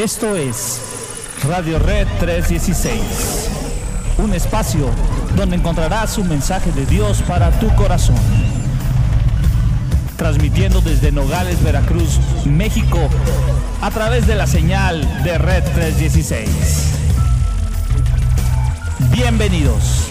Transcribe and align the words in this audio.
Esto 0.00 0.34
es 0.34 0.80
Radio 1.46 1.78
Red 1.78 2.08
316, 2.20 3.50
un 4.16 4.32
espacio 4.32 4.88
donde 5.36 5.56
encontrarás 5.56 6.16
un 6.16 6.26
mensaje 6.26 6.72
de 6.72 6.86
Dios 6.86 7.20
para 7.28 7.50
tu 7.60 7.68
corazón. 7.74 8.16
Transmitiendo 10.16 10.80
desde 10.80 11.12
Nogales, 11.12 11.62
Veracruz, 11.62 12.18
México, 12.46 12.98
a 13.82 13.90
través 13.90 14.26
de 14.26 14.36
la 14.36 14.46
señal 14.46 15.02
de 15.22 15.36
Red 15.36 15.64
316. 15.74 16.48
Bienvenidos. 19.10 20.08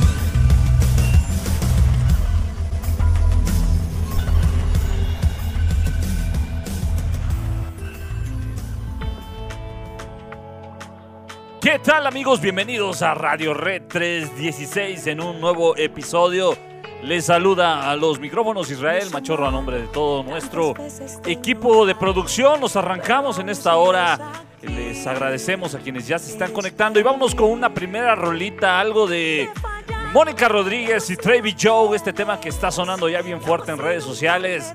¿Qué 11.71 11.77
tal 11.77 12.07
amigos? 12.07 12.41
Bienvenidos 12.41 13.03
a 13.03 13.13
Radio 13.13 13.53
Red 13.53 13.83
316 13.89 15.05
en 15.05 15.21
un 15.21 15.39
nuevo 15.39 15.77
episodio. 15.77 16.57
Les 17.03 17.25
saluda 17.25 17.91
a 17.91 17.95
los 17.95 18.19
micrófonos 18.19 18.71
Israel 18.71 19.11
Machorro 19.13 19.47
a 19.47 19.51
nombre 19.51 19.79
de 19.81 19.87
todo 19.89 20.23
nuestro 20.23 20.73
equipo 21.27 21.85
de 21.85 21.93
producción. 21.93 22.59
Nos 22.59 22.75
arrancamos 22.75 23.37
en 23.37 23.49
esta 23.49 23.75
hora. 23.75 24.17
Les 24.63 25.05
agradecemos 25.05 25.75
a 25.75 25.79
quienes 25.79 26.07
ya 26.07 26.17
se 26.17 26.31
están 26.31 26.53
conectando 26.53 26.99
y 26.99 27.03
vámonos 27.03 27.35
con 27.35 27.51
una 27.51 27.71
primera 27.71 28.15
rolita, 28.15 28.79
algo 28.79 29.05
de 29.05 29.47
Mónica 30.11 30.47
Rodríguez 30.47 31.07
y 31.11 31.17
Trevi 31.17 31.55
Joe, 31.55 31.95
este 31.95 32.13
tema 32.13 32.39
que 32.39 32.49
está 32.49 32.71
sonando 32.71 33.07
ya 33.09 33.21
bien 33.21 33.39
fuerte 33.39 33.73
en 33.73 33.77
redes 33.77 34.03
sociales. 34.03 34.73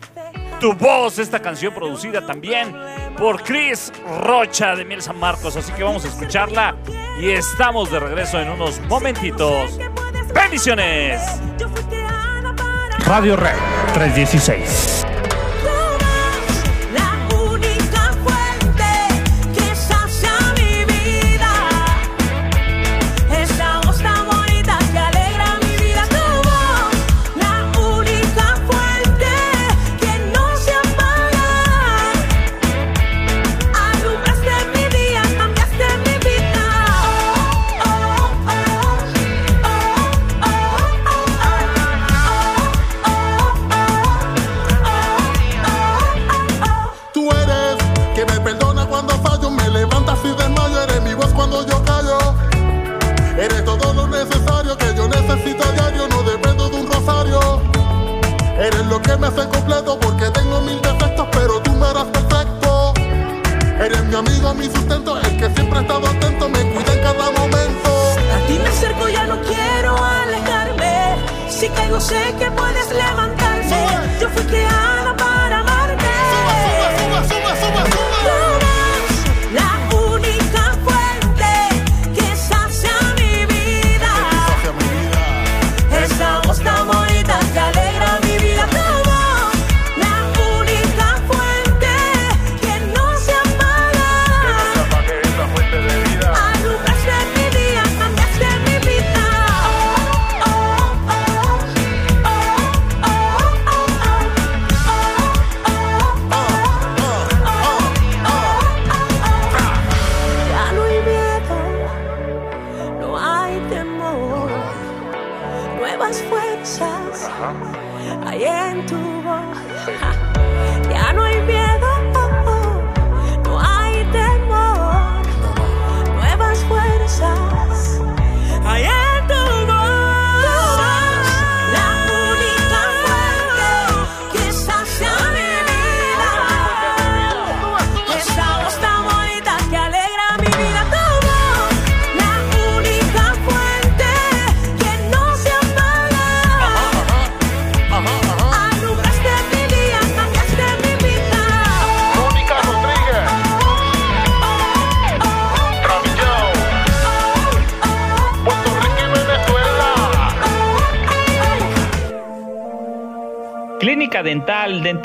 Tu 0.64 0.72
voz, 0.72 1.18
esta 1.18 1.40
canción 1.40 1.74
producida 1.74 2.24
también 2.24 2.74
por 3.18 3.42
Chris 3.42 3.92
Rocha 4.22 4.74
de 4.74 4.86
Miel 4.86 5.02
San 5.02 5.20
Marcos. 5.20 5.58
Así 5.58 5.70
que 5.72 5.82
vamos 5.82 6.06
a 6.06 6.08
escucharla 6.08 6.74
y 7.20 7.28
estamos 7.28 7.90
de 7.90 8.00
regreso 8.00 8.40
en 8.40 8.48
unos 8.48 8.80
momentitos. 8.88 9.78
¡Bendiciones! 10.34 11.20
Radio 13.00 13.36
Red 13.36 13.58
316. 13.92 15.13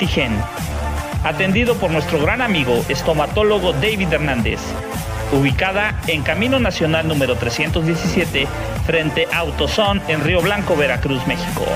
Dentigen. 0.00 0.32
Atendido 1.24 1.74
por 1.74 1.90
nuestro 1.90 2.18
gran 2.20 2.40
amigo 2.40 2.82
estomatólogo 2.88 3.74
David 3.74 4.10
Hernández. 4.12 4.60
Ubicada 5.32 6.00
en 6.06 6.22
Camino 6.22 6.58
Nacional 6.58 7.06
número 7.06 7.36
317, 7.36 8.48
frente 8.86 9.28
a 9.30 9.36
Autosón 9.38 10.00
en 10.08 10.24
Río 10.24 10.40
Blanco, 10.40 10.74
Veracruz, 10.74 11.26
México. 11.26 11.66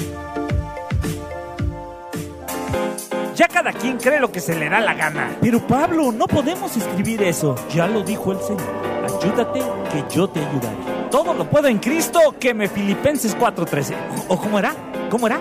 Cada 3.49 3.73
quien 3.73 3.97
cree 3.97 4.19
lo 4.19 4.31
que 4.31 4.39
se 4.39 4.55
le 4.55 4.69
da 4.69 4.79
la 4.79 4.93
gana. 4.93 5.37
Pero 5.41 5.59
Pablo, 5.65 6.11
no 6.11 6.27
podemos 6.27 6.75
escribir 6.77 7.21
eso. 7.23 7.55
Ya 7.73 7.87
lo 7.87 8.03
dijo 8.03 8.31
el 8.31 8.39
Señor. 8.39 8.89
Ayúdate 9.03 9.59
que 9.91 10.15
yo 10.15 10.29
te 10.29 10.39
ayudaré. 10.39 10.77
Todo 11.11 11.33
lo 11.33 11.49
puedo 11.49 11.67
en 11.67 11.79
Cristo 11.79 12.35
que 12.39 12.53
me 12.53 12.67
Filipenses 12.67 13.35
4:13. 13.35 13.95
¿O 14.27 14.37
cómo 14.37 14.59
era? 14.59 14.73
¿Cómo 15.09 15.27
era? 15.27 15.39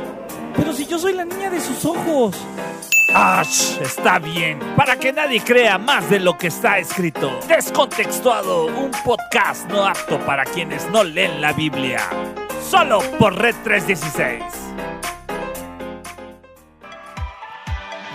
Pero 0.57 0.73
si 0.73 0.87
yo 0.87 0.99
soy 0.99 1.13
la 1.13 1.25
niña 1.25 1.51
de 1.51 1.61
sus 1.61 1.85
ojos. 1.85 2.35
¡Ash! 3.15 3.79
Está 3.81 4.19
bien. 4.19 4.59
Para 4.77 4.97
que 4.97 5.13
nadie 5.13 5.41
crea 5.41 5.79
más 5.79 6.11
de 6.11 6.21
lo 6.21 6.37
que 6.37 6.49
está 6.49 6.79
escrito. 6.79 7.31
Descontextuado, 7.49 8.67
un 8.67 8.91
podcast 9.05 9.69
no 9.71 9.87
apto 9.87 10.19
para 10.21 10.45
quienes 10.45 10.89
no 10.91 11.05
leen 11.05 11.41
la 11.41 11.53
Biblia. 11.53 12.01
Solo 12.69 13.01
por 13.19 13.35
Red 13.35 13.55
316. 13.65 14.43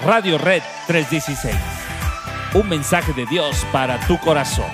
Radio 0.06 0.38
Red 0.38 0.62
316. 0.86 1.56
Un 2.56 2.68
mensaje 2.68 3.14
de 3.14 3.26
Dios 3.26 3.66
para 3.72 3.98
tu 4.06 4.18
corazón. 4.18 4.70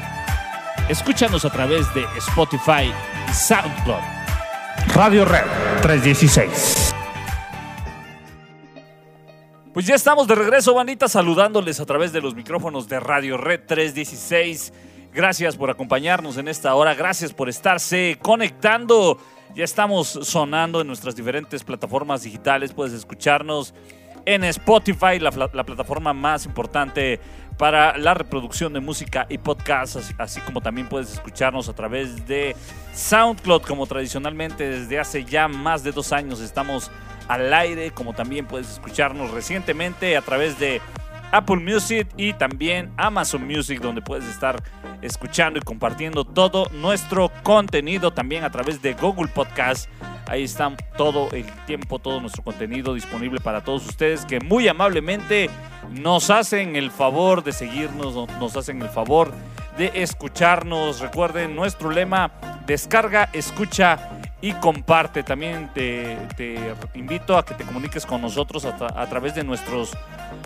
Escúchanos 0.89 1.45
a 1.45 1.51
través 1.51 1.93
de 1.93 2.03
Spotify 2.17 2.91
y 3.29 3.33
SoundCloud. 3.33 4.01
Radio 4.95 5.25
Red 5.25 5.45
316. 5.83 6.95
Pues 9.71 9.85
ya 9.85 9.93
estamos 9.93 10.27
de 10.27 10.33
regreso, 10.33 10.73
bandita, 10.73 11.07
saludándoles 11.07 11.79
a 11.79 11.85
través 11.85 12.11
de 12.11 12.21
los 12.21 12.33
micrófonos 12.33 12.87
de 12.89 12.99
Radio 12.99 13.37
Red 13.37 13.61
316. 13.67 14.73
Gracias 15.13 15.57
por 15.57 15.69
acompañarnos 15.69 16.37
en 16.37 16.47
esta 16.47 16.73
hora, 16.73 16.95
gracias 16.95 17.33
por 17.33 17.49
estarse 17.49 18.17
conectando. 18.19 19.19
Ya 19.53 19.63
estamos 19.63 20.07
sonando 20.07 20.81
en 20.81 20.87
nuestras 20.87 21.15
diferentes 21.15 21.63
plataformas 21.63 22.23
digitales, 22.23 22.73
puedes 22.73 22.93
escucharnos 22.93 23.75
en 24.25 24.43
Spotify, 24.43 25.19
la, 25.19 25.31
la 25.53 25.63
plataforma 25.63 26.13
más 26.13 26.45
importante 26.45 27.19
para 27.57 27.97
la 27.97 28.13
reproducción 28.13 28.71
de 28.71 28.79
música 28.79 29.25
y 29.29 29.37
podcasts, 29.37 29.97
así, 29.97 30.13
así, 30.17 30.41
como 30.41 30.61
también 30.61 30.87
puedes 30.87 31.11
escucharnos 31.11 31.67
a 31.67 31.73
través 31.73 32.25
de 32.25 32.55
SoundCloud, 32.93 33.63
como 33.63 33.85
tradicionalmente 33.85 34.69
desde 34.69 34.97
hace 34.97 35.25
ya 35.25 35.49
más 35.49 35.83
de 35.83 35.91
dos 35.91 36.13
años 36.13 36.39
estamos 36.39 36.89
al 37.27 37.53
aire, 37.53 37.91
como 37.91 38.13
también 38.13 38.45
puedes 38.45 38.69
escucharnos 38.71 39.31
recientemente 39.31 40.15
a 40.15 40.21
través 40.21 40.57
de 40.57 40.81
Apple 41.31 41.57
Music 41.57 42.07
y 42.17 42.33
también 42.33 42.91
Amazon 42.97 43.45
Music, 43.45 43.81
donde 43.81 44.01
puedes 44.01 44.25
estar 44.25 44.63
escuchando 45.01 45.59
y 45.59 45.61
compartiendo 45.61 46.23
todo 46.23 46.69
nuestro 46.71 47.31
contenido 47.43 48.11
también 48.11 48.43
a 48.43 48.49
través 48.49 48.81
de 48.81 48.93
Google 48.93 49.27
Podcast. 49.27 49.89
Ahí 50.29 50.43
está 50.43 50.71
todo 50.95 51.31
el 51.31 51.45
tiempo, 51.65 51.97
todo 51.97 52.21
nuestro 52.21 52.43
contenido 52.43 52.93
disponible 52.93 53.39
para 53.39 53.63
todos 53.63 53.87
ustedes 53.87 54.25
que 54.25 54.39
muy 54.39 54.67
amablemente 54.67 55.49
nos 55.89 56.29
hacen 56.29 56.75
el 56.75 56.91
favor 56.91 57.43
de 57.43 57.51
seguirnos, 57.51 58.13
nos 58.39 58.55
hacen 58.55 58.79
el 58.83 58.89
favor 58.89 59.33
de 59.75 59.91
escucharnos. 59.95 60.99
Recuerden 60.99 61.55
nuestro 61.55 61.89
lema, 61.89 62.31
descarga, 62.67 63.31
escucha 63.33 64.21
y 64.39 64.53
comparte. 64.53 65.23
También 65.23 65.71
te, 65.73 66.15
invito 66.93 67.35
a 67.35 67.43
que 67.43 67.55
te 67.55 67.63
comuniques 67.63 68.05
con 68.05 68.21
nosotros 68.21 68.65
a, 68.65 69.01
a, 69.01 69.09
través 69.09 69.33
de 69.33 69.43
nuestros 69.43 69.97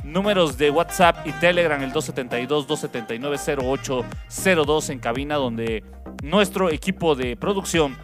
números 0.06 0.57
de 0.57 0.71
WhatsApp 0.71 1.27
y 1.27 1.33
Telegram, 1.33 1.83
el 1.83 1.91
272-279-0802 1.91 4.89
en 4.91 5.00
cabina, 5.00 5.36
donde 5.36 5.83
nuestro 6.24 6.69
equipo 6.69 7.15
de 7.15 7.36
producción, 7.36 7.97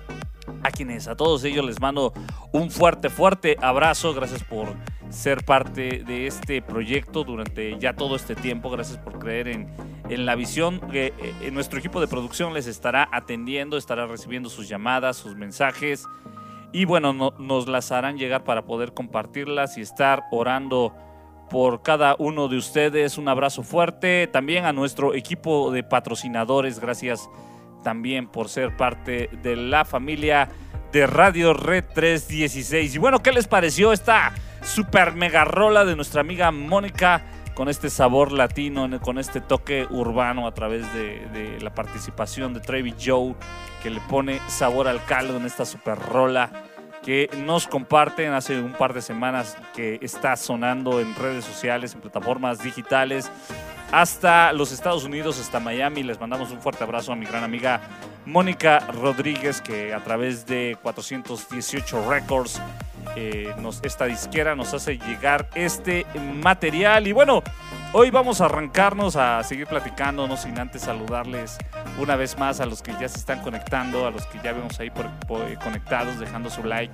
a 0.63 0.71
quienes 0.71 1.07
a 1.07 1.15
todos 1.15 1.43
ellos 1.43 1.65
les 1.65 1.79
mando 1.79 2.13
un 2.51 2.71
fuerte, 2.71 3.09
fuerte 3.09 3.57
abrazo. 3.61 4.13
Gracias 4.13 4.43
por 4.43 4.73
ser 5.09 5.43
parte 5.43 6.03
de 6.05 6.27
este 6.27 6.61
proyecto 6.61 7.23
durante 7.23 7.77
ya 7.79 7.95
todo 7.95 8.15
este 8.15 8.35
tiempo. 8.35 8.69
Gracias 8.69 8.97
por 8.97 9.19
creer 9.19 9.47
en, 9.47 9.67
en 10.09 10.25
la 10.25 10.35
visión. 10.35 10.81
Eh, 10.93 11.13
eh, 11.41 11.51
nuestro 11.51 11.79
equipo 11.79 11.99
de 11.99 12.07
producción 12.07 12.53
les 12.53 12.67
estará 12.67 13.09
atendiendo, 13.11 13.77
estará 13.77 14.05
recibiendo 14.07 14.49
sus 14.49 14.67
llamadas, 14.67 15.17
sus 15.17 15.35
mensajes. 15.35 16.05
Y 16.71 16.85
bueno, 16.85 17.13
no, 17.13 17.33
nos 17.39 17.67
las 17.67 17.91
harán 17.91 18.17
llegar 18.17 18.43
para 18.43 18.65
poder 18.65 18.93
compartirlas 18.93 19.77
y 19.77 19.81
estar 19.81 20.23
orando 20.31 20.93
por 21.49 21.81
cada 21.81 22.15
uno 22.19 22.47
de 22.47 22.57
ustedes. 22.57 23.17
Un 23.17 23.27
abrazo 23.27 23.63
fuerte. 23.63 24.27
También 24.27 24.65
a 24.65 24.73
nuestro 24.73 25.15
equipo 25.15 25.71
de 25.71 25.83
patrocinadores. 25.83 26.79
Gracias 26.79 27.27
también 27.83 28.27
por 28.27 28.49
ser 28.49 28.75
parte 28.75 29.29
de 29.41 29.55
la 29.55 29.85
familia 29.85 30.49
de 30.91 31.07
Radio 31.07 31.53
Red 31.53 31.85
316. 31.93 32.95
Y 32.95 32.97
bueno, 32.97 33.19
¿qué 33.19 33.31
les 33.31 33.47
pareció 33.47 33.93
esta 33.93 34.33
super 34.61 35.13
mega 35.13 35.45
rola 35.45 35.85
de 35.85 35.95
nuestra 35.95 36.21
amiga 36.21 36.51
Mónica? 36.51 37.23
con 37.59 37.67
este 37.67 37.89
sabor 37.89 38.31
latino, 38.31 38.87
con 39.01 39.17
este 39.17 39.41
toque 39.41 39.85
urbano 39.89 40.47
a 40.47 40.53
través 40.53 40.85
de, 40.93 41.57
la 41.59 41.75
participación 41.75 42.53
de 42.53 42.61
Trevi 42.61 42.95
Joe, 42.97 43.35
que 43.83 43.89
le 43.89 43.99
pone 43.99 44.39
sabor 44.47 44.87
al 44.87 45.03
caldo 45.03 45.35
en 45.35 45.45
esta 45.45 45.65
super 45.65 45.99
rola 45.99 46.49
que 47.03 47.29
nos 47.45 47.67
comparten 47.67 48.31
hace 48.31 48.61
un 48.61 48.71
par 48.71 48.93
de 48.93 49.01
semanas 49.01 49.57
que 49.75 49.99
está 50.01 50.37
sonando 50.37 51.01
en 51.01 51.13
redes 51.15 51.43
sociales, 51.43 51.93
en 51.93 51.99
plataformas 51.99 52.63
digitales, 52.63 53.29
hasta 53.91 54.53
los 54.53 54.71
Estados 54.71 55.03
Unidos, 55.03 55.39
hasta 55.39 55.59
Miami. 55.59 56.03
Les 56.03 56.19
mandamos 56.19 56.51
un 56.51 56.61
fuerte 56.61 56.83
abrazo 56.83 57.11
a 57.11 57.15
mi 57.15 57.25
gran 57.25 57.43
amiga 57.43 57.81
Mónica 58.25 58.79
Rodríguez, 58.91 59.61
que 59.61 59.93
a 59.93 60.03
través 60.03 60.45
de 60.45 60.77
418 60.81 62.09
Records 62.09 62.61
eh, 63.15 63.53
nos, 63.59 63.79
esta 63.83 64.05
disquera 64.05 64.55
nos 64.55 64.73
hace 64.73 64.97
llegar 64.97 65.49
este 65.55 66.05
material. 66.41 67.07
Y 67.07 67.11
bueno, 67.11 67.41
hoy 67.93 68.11
vamos 68.11 68.41
a 68.41 68.45
arrancarnos 68.45 69.15
a 69.15 69.43
seguir 69.43 69.67
platicando, 69.67 70.27
no 70.27 70.37
sin 70.37 70.59
antes 70.59 70.83
saludarles 70.83 71.57
una 71.99 72.15
vez 72.15 72.37
más 72.37 72.59
a 72.59 72.65
los 72.65 72.81
que 72.81 72.91
ya 72.93 73.09
se 73.09 73.17
están 73.17 73.41
conectando, 73.41 74.05
a 74.05 74.11
los 74.11 74.25
que 74.27 74.39
ya 74.43 74.53
vemos 74.53 74.79
ahí 74.79 74.89
por, 74.89 75.09
por, 75.27 75.41
conectados, 75.59 76.19
dejando 76.19 76.49
su 76.49 76.63
like 76.63 76.93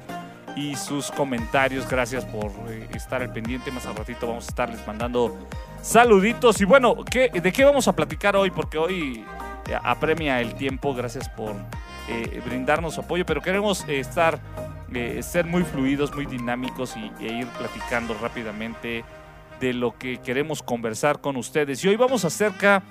y 0.56 0.76
sus 0.76 1.12
comentarios. 1.12 1.88
Gracias 1.88 2.26
por 2.26 2.52
eh, 2.70 2.88
estar 2.94 3.22
al 3.22 3.32
pendiente. 3.32 3.72
Más 3.72 3.86
al 3.86 3.96
ratito 3.96 4.28
vamos 4.28 4.46
a 4.46 4.50
estarles 4.50 4.86
mandando 4.88 5.38
saluditos. 5.82 6.60
Y 6.62 6.66
bueno, 6.66 6.96
¿qué, 7.04 7.30
¿de 7.30 7.52
qué 7.52 7.66
vamos 7.66 7.88
a 7.88 7.94
platicar 7.94 8.36
hoy? 8.36 8.50
Porque 8.52 8.78
hoy 8.78 9.24
eh, 9.68 9.78
apremia 9.84 10.42
el 10.42 10.56
tiempo. 10.56 10.96
Gracias 10.96 11.30
por 11.30 11.54
eh, 12.08 12.42
brindarnos 12.46 12.98
apoyo, 12.98 13.26
pero 13.26 13.42
queremos 13.42 13.86
estar 13.88 14.40
ser 15.22 15.46
muy 15.46 15.64
fluidos, 15.64 16.16
muy 16.16 16.26
dinámicos 16.26 16.96
y, 16.96 17.12
e 17.22 17.40
ir 17.40 17.48
platicando 17.48 18.14
rápidamente 18.14 19.04
de 19.60 19.74
lo 19.74 19.98
que 19.98 20.20
queremos 20.20 20.64
conversar 20.64 21.20
con 21.20 21.36
ustedes. 21.36 21.84
Y 21.84 21.90
hoy 21.90 21.98
vamos 21.98 22.24
acerca, 22.24 22.82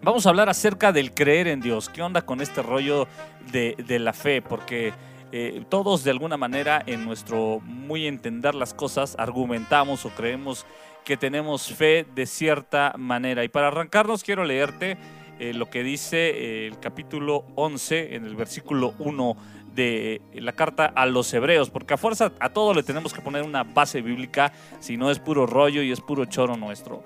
vamos 0.00 0.24
a 0.24 0.30
hablar 0.30 0.48
acerca 0.48 0.90
del 0.90 1.12
creer 1.12 1.48
en 1.48 1.60
Dios. 1.60 1.90
¿Qué 1.90 2.00
onda 2.00 2.22
con 2.22 2.40
este 2.40 2.62
rollo 2.62 3.08
de 3.52 3.98
la 3.98 4.14
fe? 4.14 4.40
Porque 4.40 4.94
eh, 5.32 5.64
todos 5.70 6.04
de 6.04 6.10
alguna 6.10 6.36
manera 6.36 6.82
en 6.86 7.06
nuestro 7.06 7.60
muy 7.64 8.06
entender 8.06 8.54
las 8.54 8.74
cosas 8.74 9.16
argumentamos 9.18 10.04
o 10.04 10.10
creemos 10.10 10.66
que 11.04 11.16
tenemos 11.16 11.72
fe 11.72 12.06
de 12.14 12.26
cierta 12.26 12.94
manera. 12.98 13.42
Y 13.42 13.48
para 13.48 13.68
arrancarnos 13.68 14.22
quiero 14.22 14.44
leerte 14.44 14.98
eh, 15.38 15.54
lo 15.54 15.70
que 15.70 15.82
dice 15.82 16.18
eh, 16.18 16.66
el 16.66 16.78
capítulo 16.78 17.46
11 17.54 18.14
en 18.14 18.26
el 18.26 18.36
versículo 18.36 18.94
1 18.98 19.36
de 19.74 20.20
la 20.34 20.52
carta 20.52 20.84
a 20.84 21.06
los 21.06 21.32
hebreos, 21.32 21.70
porque 21.70 21.94
a 21.94 21.96
fuerza 21.96 22.32
a 22.38 22.50
todo 22.50 22.74
le 22.74 22.82
tenemos 22.82 23.14
que 23.14 23.22
poner 23.22 23.42
una 23.42 23.64
base 23.64 24.02
bíblica, 24.02 24.52
si 24.80 24.98
no 24.98 25.10
es 25.10 25.18
puro 25.18 25.46
rollo 25.46 25.82
y 25.82 25.90
es 25.90 26.02
puro 26.02 26.26
choro 26.26 26.58
nuestro. 26.58 27.02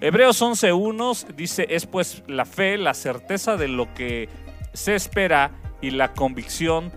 Hebreos 0.00 0.42
11.1 0.42 1.34
dice, 1.36 1.68
es 1.70 1.86
pues 1.86 2.24
la 2.26 2.46
fe, 2.46 2.78
la 2.78 2.94
certeza 2.94 3.56
de 3.56 3.68
lo 3.68 3.94
que 3.94 4.28
se 4.72 4.96
espera 4.96 5.52
y 5.80 5.90
la 5.90 6.12
convicción 6.12 6.90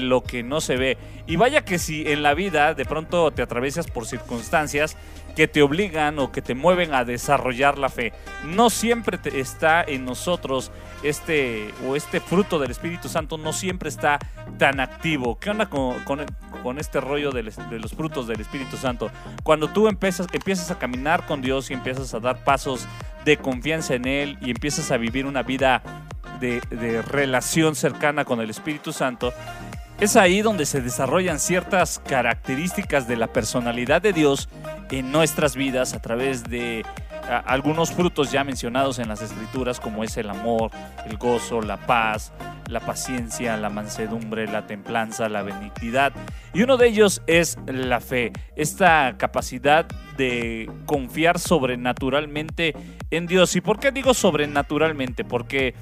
lo 0.00 0.22
que 0.22 0.42
no 0.42 0.60
se 0.60 0.76
ve. 0.76 0.98
Y 1.26 1.36
vaya 1.36 1.64
que 1.64 1.78
si 1.78 2.10
en 2.10 2.22
la 2.22 2.34
vida 2.34 2.74
de 2.74 2.84
pronto 2.84 3.30
te 3.30 3.42
atraviesas 3.42 3.86
por 3.86 4.06
circunstancias 4.06 4.96
que 5.34 5.48
te 5.48 5.62
obligan 5.62 6.18
o 6.18 6.32
que 6.32 6.42
te 6.42 6.54
mueven 6.54 6.94
a 6.94 7.04
desarrollar 7.04 7.78
la 7.78 7.88
fe. 7.88 8.12
No 8.44 8.70
siempre 8.70 9.18
está 9.34 9.82
en 9.82 10.04
nosotros 10.04 10.70
este 11.02 11.72
o 11.86 11.96
este 11.96 12.20
fruto 12.20 12.58
del 12.58 12.70
Espíritu 12.70 13.08
Santo, 13.08 13.36
no 13.36 13.52
siempre 13.52 13.88
está 13.88 14.18
tan 14.58 14.80
activo. 14.80 15.38
¿Qué 15.38 15.50
onda 15.50 15.66
con, 15.66 15.98
con, 16.04 16.24
con 16.62 16.78
este 16.78 17.00
rollo 17.00 17.30
de, 17.30 17.42
de, 17.42 17.78
los 17.78 17.92
frutos 17.92 18.26
del 18.26 18.40
Espíritu 18.40 18.76
Santo? 18.76 19.10
Cuando 19.42 19.68
tú 19.68 19.88
empiezas, 19.88 20.26
empiezas 20.32 20.70
a 20.70 20.78
caminar 20.78 21.26
con 21.26 21.42
Dios 21.42 21.70
y 21.70 21.74
empiezas 21.74 22.14
a 22.14 22.20
dar 22.20 22.44
pasos 22.44 22.86
de 23.24 23.36
confianza 23.36 23.94
en 23.94 24.06
Él 24.06 24.38
y 24.40 24.50
empiezas 24.50 24.90
a 24.90 24.96
vivir 24.96 25.26
una 25.26 25.42
vida 25.42 25.82
de, 26.40 26.60
de 26.70 27.02
relación 27.02 27.74
cercana 27.74 28.24
con 28.24 28.40
el 28.40 28.50
Espíritu 28.50 28.92
Santo, 28.92 29.32
es 30.00 30.16
ahí 30.16 30.42
donde 30.42 30.66
se 30.66 30.80
desarrollan 30.80 31.38
ciertas 31.38 32.00
características 32.00 33.06
de 33.06 33.16
la 33.16 33.28
personalidad 33.28 34.02
de 34.02 34.12
Dios 34.12 34.48
en 34.90 35.12
nuestras 35.12 35.56
vidas 35.56 35.94
a 35.94 36.00
través 36.00 36.44
de 36.44 36.84
algunos 37.46 37.90
frutos 37.90 38.30
ya 38.30 38.44
mencionados 38.44 38.98
en 38.98 39.08
las 39.08 39.22
escrituras 39.22 39.80
como 39.80 40.04
es 40.04 40.16
el 40.16 40.28
amor, 40.28 40.70
el 41.06 41.16
gozo, 41.16 41.62
la 41.62 41.78
paz, 41.78 42.32
la 42.68 42.80
paciencia, 42.80 43.56
la 43.56 43.70
mansedumbre, 43.70 44.46
la 44.46 44.66
templanza, 44.66 45.28
la 45.28 45.42
benignidad. 45.42 46.12
Y 46.52 46.62
uno 46.62 46.76
de 46.76 46.88
ellos 46.88 47.22
es 47.26 47.58
la 47.66 48.00
fe, 48.00 48.32
esta 48.56 49.16
capacidad 49.16 49.86
de 50.16 50.70
confiar 50.86 51.38
sobrenaturalmente 51.38 52.74
en 53.10 53.26
Dios. 53.26 53.56
¿Y 53.56 53.60
por 53.60 53.78
qué 53.78 53.90
digo 53.90 54.14
sobrenaturalmente? 54.14 55.24
Porque 55.24 55.74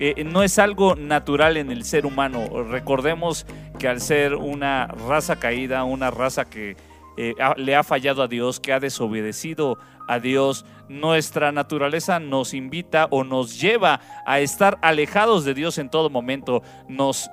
eh, 0.00 0.24
no 0.24 0.42
es 0.42 0.58
algo 0.58 0.96
natural 0.96 1.58
en 1.58 1.70
el 1.70 1.84
ser 1.84 2.06
humano. 2.06 2.64
Recordemos 2.64 3.46
que 3.78 3.86
al 3.86 4.00
ser 4.00 4.34
una 4.34 4.86
raza 4.86 5.38
caída, 5.38 5.84
una 5.84 6.10
raza 6.10 6.46
que 6.46 6.74
eh, 7.18 7.34
le 7.56 7.76
ha 7.76 7.84
fallado 7.84 8.22
a 8.22 8.26
Dios, 8.26 8.60
que 8.60 8.72
ha 8.72 8.80
desobedecido 8.80 9.78
a 10.08 10.18
Dios, 10.18 10.64
nuestra 10.88 11.52
naturaleza 11.52 12.18
nos 12.18 12.54
invita 12.54 13.08
o 13.10 13.24
nos 13.24 13.60
lleva 13.60 14.00
a 14.26 14.40
estar 14.40 14.78
alejados 14.80 15.44
de 15.44 15.52
Dios 15.52 15.76
en 15.76 15.90
todo 15.90 16.08
momento, 16.08 16.62
nos, 16.88 17.30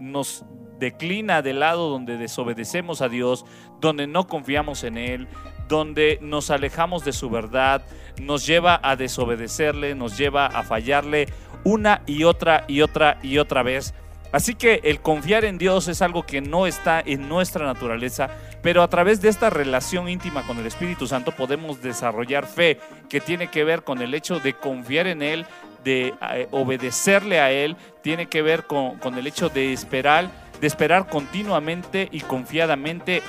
nos 0.00 0.46
declina 0.78 1.42
del 1.42 1.60
lado 1.60 1.90
donde 1.90 2.16
desobedecemos 2.16 3.02
a 3.02 3.08
Dios, 3.08 3.44
donde 3.80 4.06
no 4.06 4.26
confiamos 4.26 4.82
en 4.82 4.96
Él, 4.96 5.28
donde 5.68 6.18
nos 6.20 6.50
alejamos 6.50 7.04
de 7.04 7.12
su 7.12 7.30
verdad, 7.30 7.82
nos 8.20 8.46
lleva 8.46 8.80
a 8.82 8.96
desobedecerle, 8.96 9.94
nos 9.94 10.18
lleva 10.18 10.46
a 10.46 10.62
fallarle 10.62 11.28
una 11.64 12.02
y 12.06 12.24
otra 12.24 12.64
y 12.68 12.80
otra 12.82 13.18
y 13.22 13.38
otra 13.38 13.62
vez. 13.62 13.94
Así 14.32 14.54
que 14.54 14.80
el 14.84 15.00
confiar 15.00 15.44
en 15.44 15.58
Dios 15.58 15.88
es 15.88 16.00
algo 16.00 16.24
que 16.24 16.40
no 16.40 16.66
está 16.66 17.02
en 17.04 17.28
nuestra 17.28 17.66
naturaleza, 17.66 18.30
pero 18.62 18.82
a 18.82 18.88
través 18.88 19.20
de 19.20 19.28
esta 19.28 19.50
relación 19.50 20.08
íntima 20.08 20.46
con 20.46 20.58
el 20.58 20.66
Espíritu 20.66 21.06
Santo 21.06 21.32
podemos 21.32 21.82
desarrollar 21.82 22.46
fe 22.46 22.80
que 23.10 23.20
tiene 23.20 23.48
que 23.48 23.62
ver 23.62 23.82
con 23.82 24.00
el 24.00 24.14
hecho 24.14 24.40
de 24.40 24.54
confiar 24.54 25.06
en 25.06 25.20
Él, 25.20 25.44
de 25.84 26.14
eh, 26.32 26.48
obedecerle 26.50 27.40
a 27.40 27.50
Él, 27.50 27.76
tiene 28.00 28.26
que 28.26 28.40
ver 28.40 28.64
con, 28.64 28.96
el 29.18 29.26
hecho 29.26 29.50
de 29.50 29.74
esperar, 29.74 30.30
de 30.62 30.66
esperar 30.66 31.08
continuamente 31.08 32.08
y 32.10 32.20
confiadamente 32.20 33.22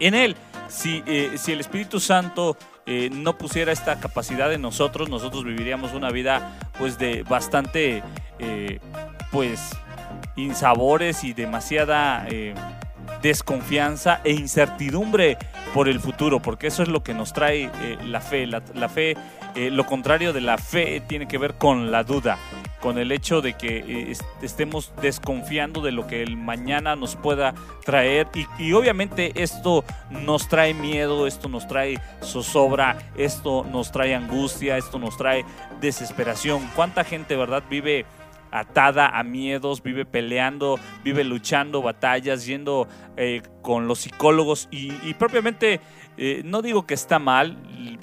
en 0.00 0.14
Él. 0.14 0.34
Si, 0.66 1.02
eh, 1.06 1.32
si 1.36 1.52
el 1.52 1.60
Espíritu 1.60 2.00
Santo 2.00 2.56
eh, 2.90 3.10
no 3.12 3.36
pusiera 3.36 3.70
esta 3.70 4.00
capacidad 4.00 4.50
en 4.50 4.62
nosotros, 4.62 5.10
nosotros 5.10 5.44
viviríamos 5.44 5.92
una 5.92 6.10
vida 6.10 6.58
pues 6.78 6.96
de 6.96 7.22
bastante 7.22 8.02
eh, 8.38 8.80
pues 9.30 9.76
insabores 10.36 11.22
y 11.22 11.34
demasiada 11.34 12.26
eh, 12.30 12.54
desconfianza 13.20 14.22
e 14.24 14.32
incertidumbre 14.32 15.36
por 15.74 15.90
el 15.90 16.00
futuro, 16.00 16.40
porque 16.40 16.68
eso 16.68 16.82
es 16.82 16.88
lo 16.88 17.02
que 17.02 17.12
nos 17.12 17.34
trae 17.34 17.70
la 18.06 18.22
fe. 18.22 18.46
La 18.46 18.88
fe, 18.88 19.18
eh, 19.66 19.70
lo 19.70 19.84
contrario 19.86 20.32
de 20.32 20.40
la 20.40 20.56
fe 20.58 21.00
tiene 21.00 21.26
que 21.28 21.38
ver 21.38 21.54
con 21.54 21.90
la 21.90 22.04
duda, 22.04 22.38
con 22.80 22.96
el 22.98 23.10
hecho 23.12 23.40
de 23.40 23.54
que 23.54 23.78
eh, 23.78 24.10
est- 24.12 24.22
estemos 24.42 24.92
desconfiando 25.02 25.80
de 25.82 25.92
lo 25.92 26.06
que 26.06 26.22
el 26.22 26.36
mañana 26.36 26.94
nos 26.96 27.16
pueda 27.16 27.54
traer 27.84 28.28
y, 28.58 28.72
obviamente 28.72 29.42
esto 29.42 29.84
nos 30.10 30.48
trae 30.48 30.74
miedo, 30.74 31.26
esto 31.26 31.48
nos 31.48 31.66
trae 31.66 31.98
zozobra, 32.22 32.98
esto 33.16 33.64
nos 33.70 33.90
trae 33.90 34.14
angustia, 34.14 34.76
esto 34.76 34.98
nos 34.98 35.16
trae 35.16 35.44
desesperación. 35.80 36.68
¿Cuánta 36.76 37.02
gente, 37.04 37.36
verdad, 37.36 37.62
vive 37.68 38.06
atada 38.50 39.08
a 39.08 39.22
miedos, 39.24 39.82
vive 39.82 40.06
peleando, 40.06 40.78
vive 41.04 41.22
luchando 41.24 41.82
batallas, 41.82 42.46
yendo 42.46 42.88
eh, 43.16 43.42
con 43.60 43.88
los 43.88 43.98
psicólogos 43.98 44.68
y 44.70 45.12
propiamente 45.14 45.80
eh, 46.18 46.42
no 46.44 46.62
digo 46.62 46.86
que 46.86 46.94
está 46.94 47.18
mal, 47.18 47.56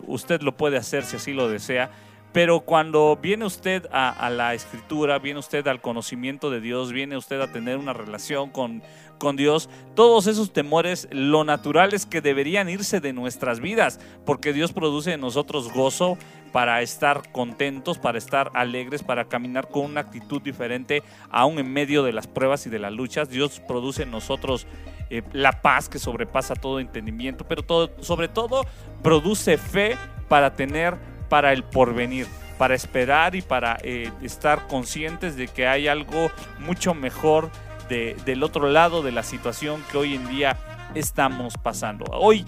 usted 0.08 0.42
lo 0.42 0.56
puede 0.56 0.78
hacer 0.78 1.04
si 1.04 1.18
así 1.18 1.34
lo 1.34 1.50
desea, 1.50 1.92
pero 2.36 2.62
cuando 2.62 3.18
viene 3.22 3.46
usted 3.46 3.88
a, 3.94 4.30
la 4.30 4.54
escritura, 4.54 5.20
viene 5.20 5.40
usted 5.40 5.66
al 5.68 5.80
conocimiento 5.80 6.50
de 6.50 6.60
Dios, 6.60 6.92
viene 6.92 7.16
usted 7.16 7.40
a 7.40 7.52
tener 7.52 7.78
una 7.78 7.94
relación 7.94 8.50
con, 8.50 8.84
con 9.18 9.38
Dios, 9.38 9.70
todos 9.96 10.28
esos 10.28 10.52
temores, 10.52 11.08
lo 11.12 11.46
natural 11.46 11.94
es 11.94 12.06
que 12.06 12.20
deberían 12.20 12.68
irse 12.68 13.00
de 13.00 13.14
nuestras 13.14 13.62
vidas, 13.62 14.02
porque 14.26 14.52
Dios 14.52 14.74
produce 14.74 15.14
en 15.14 15.22
nosotros 15.22 15.72
gozo 15.72 16.18
para 16.52 16.82
estar 16.82 17.32
contentos, 17.32 17.98
para 18.00 18.18
estar 18.18 18.52
alegres, 18.54 19.04
para 19.04 19.26
caminar 19.26 19.68
con 19.68 19.86
una 19.86 20.02
actitud 20.02 20.42
diferente, 20.42 21.04
aún 21.30 21.60
en 21.60 21.72
medio 21.72 22.04
de 22.04 22.14
las 22.14 22.28
pruebas 22.28 22.66
y 22.66 22.70
de 22.70 22.80
las 22.80 22.94
luchas. 22.94 23.30
Dios 23.30 23.62
produce 23.68 24.04
en 24.04 24.12
nosotros 24.12 24.66
eh, 25.10 25.22
la 25.34 25.62
paz 25.62 25.90
que 25.90 26.00
sobrepasa 26.00 26.56
todo 26.56 26.80
entendimiento, 26.80 27.46
pero 27.46 27.64
sobre 28.00 28.28
todo 28.28 28.66
produce 29.04 29.58
fe 29.58 29.98
para 30.30 30.54
tener 30.56 30.96
para 31.30 31.52
el 31.54 31.64
porvenir, 31.64 32.28
para 32.58 32.76
esperar 32.76 33.36
y 33.36 33.42
para 33.42 33.78
eh, 33.84 34.12
estar 34.22 34.68
conscientes 34.68 35.36
de 35.36 35.48
que 35.48 35.68
hay 35.68 35.88
algo 35.88 36.32
mucho 36.60 36.94
mejor 36.94 37.50
de- 37.90 38.16
del 38.26 38.44
otro 38.44 38.70
lado 38.70 39.02
de 39.04 39.12
la 39.12 39.24
situación 39.24 39.84
que 39.92 39.98
hoy 39.98 40.16
en 40.16 40.28
día 40.30 40.58
estamos 40.96 41.56
pasando. 41.58 42.06
Hoy, 42.12 42.46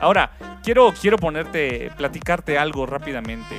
ahora, 0.00 0.32
quiero, 0.62 0.92
quiero 1.00 1.16
ponerte, 1.16 1.90
platicarte 1.96 2.58
algo 2.58 2.86
rápidamente. 2.86 3.56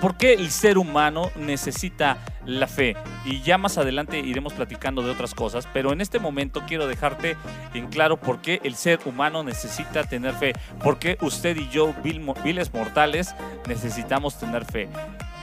¿Por 0.00 0.16
qué 0.16 0.32
el 0.32 0.50
ser 0.50 0.78
humano 0.78 1.30
necesita 1.36 2.16
la 2.46 2.66
fe? 2.66 2.96
Y 3.26 3.42
ya 3.42 3.58
más 3.58 3.76
adelante 3.76 4.18
iremos 4.18 4.54
platicando 4.54 5.02
de 5.02 5.10
otras 5.10 5.34
cosas, 5.34 5.68
pero 5.74 5.92
en 5.92 6.00
este 6.00 6.18
momento 6.18 6.62
quiero 6.66 6.86
dejarte 6.86 7.36
en 7.74 7.88
claro 7.88 8.16
por 8.18 8.40
qué 8.40 8.60
el 8.64 8.76
ser 8.76 9.00
humano 9.04 9.42
necesita 9.42 10.04
tener 10.04 10.32
fe. 10.34 10.54
Por 10.82 10.98
qué 10.98 11.18
usted 11.20 11.54
y 11.56 11.68
yo, 11.68 11.92
vil- 12.02 12.34
viles 12.42 12.72
mortales, 12.72 13.34
necesitamos 13.68 14.38
tener 14.38 14.64
fe. 14.64 14.88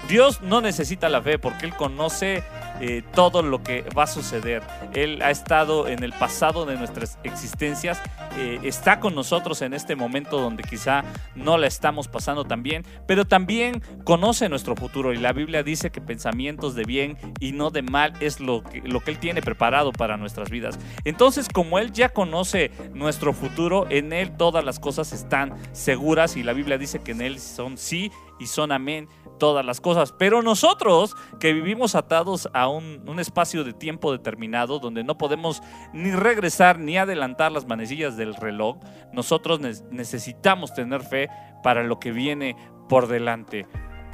Dios 0.08 0.42
no 0.42 0.62
necesita 0.62 1.08
la 1.10 1.22
fe 1.22 1.38
porque 1.38 1.66
Él 1.68 1.76
conoce 1.76 2.42
eh, 2.82 3.04
todo 3.14 3.42
lo 3.42 3.64
que 3.64 3.84
va 3.98 4.04
a 4.04 4.08
suceder. 4.08 4.64
Él 4.94 5.22
ha 5.22 5.32
estado 5.32 5.88
en 5.88 6.04
el 6.04 6.14
pasado 6.14 6.66
de 6.66 6.78
nuestras 6.78 7.18
existencias, 7.24 8.02
eh, 8.38 8.60
está 8.64 9.00
con 9.00 9.16
nosotros 9.16 9.62
en 9.62 9.74
este 9.74 9.96
momento 9.96 10.40
donde 10.40 10.64
quizá 10.64 11.04
no 11.36 11.58
la 11.58 11.68
estamos 11.68 12.08
pasando 12.08 12.46
tan 12.46 12.64
bien, 12.64 12.86
pero 13.08 13.26
también 13.26 13.82
conoce 14.04 14.50
nuestro 14.50 14.76
futuro 14.76 15.14
y 15.14 15.18
la 15.18 15.34
Biblia 15.34 15.64
dice 15.64 15.90
que 15.92 16.02
pensamientos 16.02 16.76
de 16.76 16.84
bien 16.84 17.18
y 17.40 17.52
no 17.52 17.72
de 17.72 17.82
mal 17.82 18.14
es 18.20 18.40
lo 18.40 18.64
que, 18.64 18.82
lo 18.82 19.00
que 19.02 19.12
Él 19.12 19.20
tiene 19.20 19.42
preparado 19.42 19.92
para 19.92 20.18
nuestras 20.18 20.50
vidas. 20.50 20.78
Entonces, 21.04 21.48
como 21.52 21.80
Él 21.80 21.92
ya 21.92 22.10
conoce 22.10 22.72
nuestro 22.94 23.34
futuro, 23.34 23.88
en 23.90 24.14
Él 24.14 24.36
todas 24.38 24.64
las 24.64 24.80
cosas 24.80 25.14
están 25.14 25.54
seguras 25.72 26.38
y 26.38 26.44
la 26.44 26.54
Biblia 26.54 26.78
dice 26.78 27.00
que 27.00 27.12
en 27.12 27.22
Él 27.22 27.40
son 27.40 27.78
sí 27.78 28.12
y 28.40 28.48
son 28.48 28.72
amén 28.72 29.08
todas 29.38 29.66
las 29.66 29.82
cosas. 29.82 30.14
Pero 30.18 30.42
nosotros 30.42 31.16
que 31.40 31.54
vivimos 31.54 31.96
atados 31.96 32.50
a 32.54 32.68
un, 32.68 33.18
espacio 33.20 33.64
de 33.64 33.74
tiempo 33.74 34.12
determinado 34.12 34.80
donde 34.80 35.04
no 35.04 35.18
podemos 35.18 35.62
ni 35.94 36.12
regresar 36.12 36.78
ni 36.80 36.98
adelantar 36.98 37.52
las 37.52 37.66
manecillas 37.66 38.16
del 38.16 38.36
reloj, 38.36 38.78
nosotros 39.12 39.60
ne- 39.60 39.74
necesitamos 39.90 40.74
tener 40.74 41.02
fe 41.02 41.30
para 41.64 41.84
lo 41.84 42.00
que 42.00 42.12
viene 42.12 42.56
por 42.88 43.08
delante. 43.08 43.66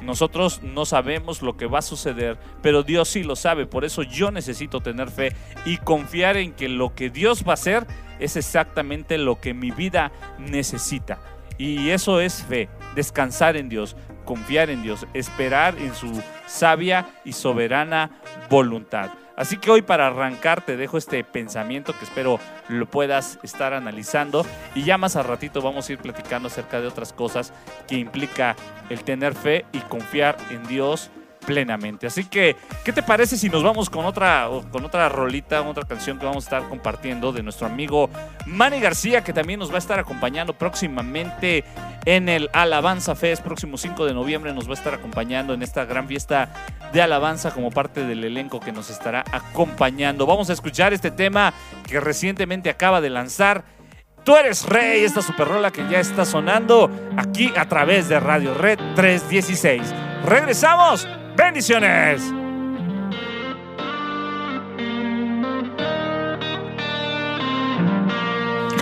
Nosotros 0.02 0.62
no 0.62 0.84
sabemos 0.84 1.40
lo 1.40 1.56
que 1.56 1.66
va 1.66 1.78
a 1.78 1.82
suceder, 1.82 2.38
pero 2.62 2.82
Dios 2.82 3.08
sí 3.08 3.22
lo 3.22 3.36
sabe. 3.36 3.66
Por 3.66 3.84
eso 3.84 4.02
yo 4.02 4.30
necesito 4.30 4.80
tener 4.80 5.10
fe 5.10 5.34
y 5.64 5.78
confiar 5.78 6.36
en 6.36 6.52
que 6.52 6.68
lo 6.68 6.94
que 6.94 7.10
Dios 7.10 7.44
va 7.46 7.52
a 7.52 7.54
hacer 7.54 7.86
es 8.18 8.36
exactamente 8.36 9.18
lo 9.18 9.40
que 9.40 9.54
mi 9.54 9.70
vida 9.70 10.12
necesita. 10.38 11.20
Y 11.56 11.90
eso 11.90 12.20
es 12.20 12.42
fe, 12.42 12.68
descansar 12.94 13.56
en 13.56 13.68
Dios, 13.68 13.96
confiar 14.24 14.70
en 14.70 14.82
Dios, 14.82 15.06
esperar 15.14 15.76
en 15.78 15.94
su 15.94 16.22
sabia 16.46 17.06
y 17.24 17.32
soberana 17.32 18.10
voluntad. 18.48 19.10
Así 19.36 19.56
que 19.56 19.70
hoy 19.70 19.82
para 19.82 20.06
arrancar 20.06 20.64
te 20.64 20.76
dejo 20.76 20.96
este 20.96 21.24
pensamiento 21.24 21.92
que 21.92 22.04
espero 22.04 22.38
lo 22.68 22.86
puedas 22.86 23.38
estar 23.42 23.74
analizando 23.74 24.46
y 24.76 24.84
ya 24.84 24.96
más 24.96 25.16
a 25.16 25.24
ratito 25.24 25.60
vamos 25.60 25.88
a 25.88 25.92
ir 25.92 25.98
platicando 25.98 26.46
acerca 26.46 26.80
de 26.80 26.86
otras 26.86 27.12
cosas 27.12 27.52
que 27.88 27.96
implica 27.96 28.54
el 28.90 29.02
tener 29.02 29.34
fe 29.34 29.64
y 29.72 29.80
confiar 29.80 30.36
en 30.50 30.64
Dios 30.68 31.10
plenamente. 31.46 32.06
Así 32.06 32.24
que, 32.24 32.56
¿qué 32.84 32.92
te 32.92 33.02
parece 33.02 33.36
si 33.36 33.48
nos 33.48 33.62
vamos 33.62 33.90
con 33.90 34.04
otra, 34.04 34.48
con 34.70 34.84
otra 34.84 35.08
rolita, 35.08 35.62
otra 35.62 35.84
canción 35.84 36.18
que 36.18 36.26
vamos 36.26 36.44
a 36.44 36.46
estar 36.46 36.68
compartiendo 36.68 37.32
de 37.32 37.42
nuestro 37.42 37.66
amigo 37.66 38.10
Manny 38.46 38.80
García, 38.80 39.22
que 39.22 39.32
también 39.32 39.58
nos 39.60 39.70
va 39.70 39.76
a 39.76 39.78
estar 39.78 39.98
acompañando 39.98 40.52
próximamente 40.52 41.64
en 42.06 42.28
el 42.28 42.50
Alabanza 42.52 43.14
Fest, 43.14 43.42
próximo 43.42 43.78
5 43.78 44.06
de 44.06 44.14
noviembre 44.14 44.52
nos 44.52 44.66
va 44.66 44.72
a 44.72 44.74
estar 44.74 44.94
acompañando 44.94 45.54
en 45.54 45.62
esta 45.62 45.84
gran 45.84 46.06
fiesta 46.06 46.52
de 46.92 47.02
alabanza 47.02 47.52
como 47.52 47.70
parte 47.70 48.04
del 48.04 48.24
elenco 48.24 48.60
que 48.60 48.72
nos 48.72 48.90
estará 48.90 49.24
acompañando. 49.32 50.26
Vamos 50.26 50.50
a 50.50 50.52
escuchar 50.52 50.92
este 50.92 51.10
tema 51.10 51.54
que 51.86 52.00
recientemente 52.00 52.70
acaba 52.70 53.00
de 53.00 53.10
lanzar. 53.10 53.64
Tú 54.24 54.36
eres 54.36 54.64
rey, 54.66 55.04
esta 55.04 55.22
super 55.22 55.48
rola 55.48 55.70
que 55.70 55.86
ya 55.88 56.00
está 56.00 56.24
sonando 56.24 56.90
aquí 57.16 57.52
a 57.56 57.68
través 57.68 58.08
de 58.08 58.20
Radio 58.20 58.54
Red 58.54 58.78
316. 58.94 59.82
Regresamos. 60.24 61.06
Bendiciones. 61.36 62.22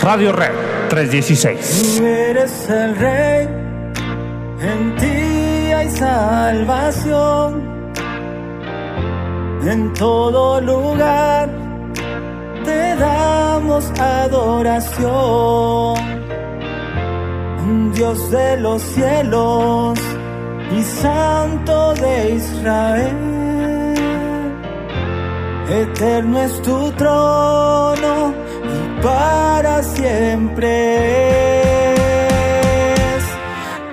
Radio 0.03 0.33
Red 0.33 0.51
316. 0.91 1.97
Tú 1.99 2.05
eres 2.05 2.69
el 2.69 2.97
rey, 2.97 3.49
en 4.61 4.97
ti 4.97 5.73
hay 5.73 5.89
salvación. 5.91 7.73
En 9.65 9.93
todo 9.95 10.61
lugar 10.61 11.49
te 12.65 12.97
damos 12.97 13.91
adoración. 13.99 15.13
Dios 17.95 18.31
de 18.31 18.57
los 18.57 18.83
cielos 18.83 19.99
y 20.79 20.83
Santo 20.83 21.95
de 21.95 22.35
Israel. 22.35 23.17
Eterno 25.69 26.38
es 26.41 26.62
tu 26.62 26.91
trono 26.93 28.35
y 28.75 29.02
para 29.02 29.83
siempre. 29.83 30.69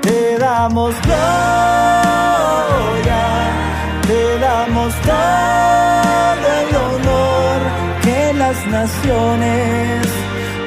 Te 0.02 0.38
damos 0.40 0.96
gloria, 1.02 1.22
te 4.08 4.40
damos 4.40 4.94
todo 5.02 6.48
el 6.60 6.76
honor 6.88 7.60
que 8.04 8.34
las 8.34 8.58
naciones 8.68 10.08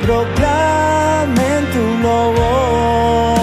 proclamen 0.06 1.60
tu 1.72 1.84
loor. 2.02 3.41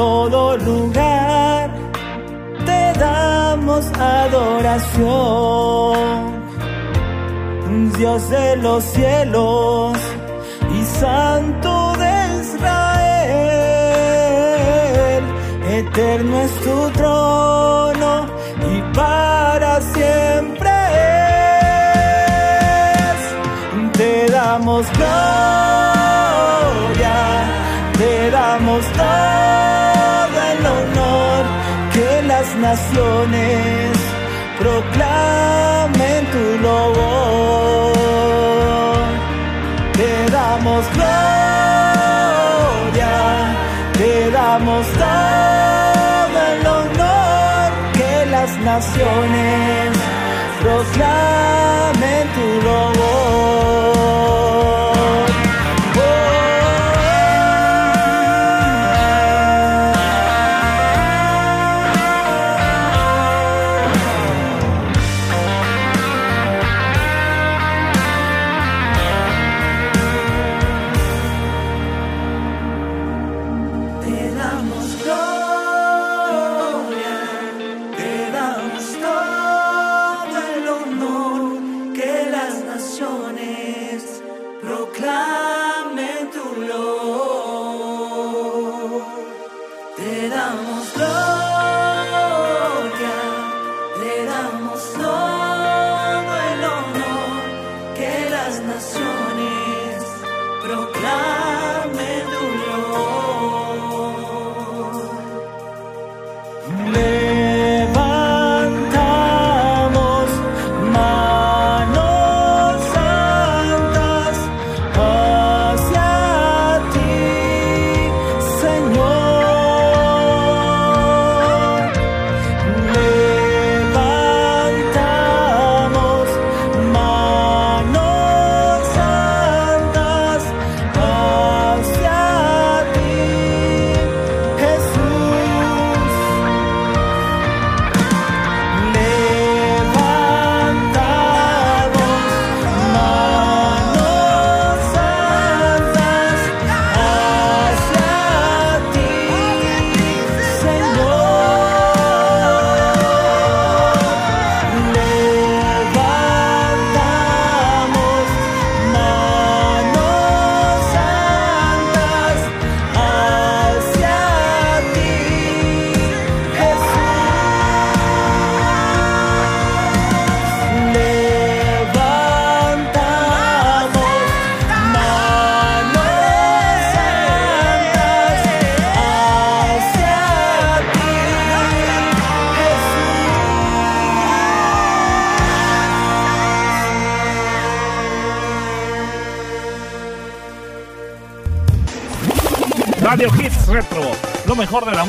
Todo 0.00 0.56
lugar 0.56 1.70
te 2.64 2.82
damos 2.98 3.84
adoración. 4.24 5.00
Dios 7.98 8.30
de 8.30 8.56
los 8.56 8.82
cielos 8.82 9.98
y 10.78 10.80
Santo 11.02 11.72
de 12.02 12.14
Israel, 12.40 12.74
eterno 15.80 16.34
es 16.46 16.52
tu 16.66 16.78
trono 16.98 18.12
y 18.72 18.76
para 18.96 19.72
siempre. 19.96 20.70
Te 23.98 24.12
damos 24.38 24.82
gloria, 24.98 25.18
te 27.98 28.12
damos 28.30 28.82
todo 28.94 29.79
naciones 32.60 33.96
proclamen 34.58 36.26
tu 36.32 36.58
loor. 36.62 37.94
Te 39.92 40.12
damos 40.30 40.84
gloria, 40.94 41.14
te 43.98 44.30
damos 44.30 44.86
todo 45.04 46.38
el 46.52 46.66
honor 46.66 47.72
que 47.92 48.26
las 48.26 48.50
naciones 48.58 49.90
proclamen 50.60 52.24
tu 52.34 52.46
loor. 52.66 53.89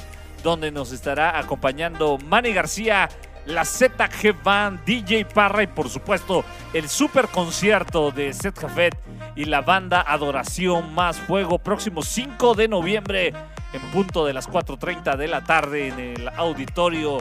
donde 0.44 0.70
nos 0.70 0.92
estará 0.92 1.36
acompañando 1.36 2.16
Manny 2.18 2.52
García, 2.52 3.08
la 3.46 3.64
ZG 3.64 4.42
Band, 4.42 4.84
DJ 4.84 5.24
Parra 5.24 5.62
y 5.62 5.66
por 5.66 5.88
supuesto 5.88 6.44
el 6.72 6.88
super 6.88 7.28
concierto 7.28 8.10
de 8.10 8.32
Zet 8.32 8.58
Jafet 8.58 8.96
y 9.34 9.46
la 9.46 9.62
banda 9.62 10.04
Adoración 10.06 10.94
Más 10.94 11.18
Fuego 11.18 11.58
próximo 11.58 12.02
5 12.02 12.54
de 12.54 12.68
noviembre 12.68 13.32
en 13.72 13.80
punto 13.92 14.26
de 14.26 14.32
las 14.32 14.48
4.30 14.48 15.16
de 15.16 15.28
la 15.28 15.42
tarde 15.44 15.88
en 15.88 15.98
el 15.98 16.28
auditorio 16.36 17.18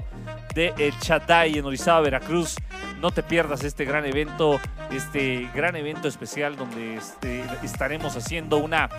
de 0.53 0.73
El 0.77 0.97
Chatay 0.99 1.57
en 1.57 1.65
Orizaba, 1.65 2.01
Veracruz. 2.01 2.55
No 2.99 3.11
te 3.11 3.23
pierdas 3.23 3.63
este 3.63 3.85
gran 3.85 4.05
evento, 4.05 4.59
este 4.91 5.49
gran 5.55 5.75
evento 5.75 6.07
especial 6.07 6.57
donde 6.57 6.95
este, 6.95 7.43
estaremos 7.63 8.15
haciendo 8.15 8.57
una 8.57 8.89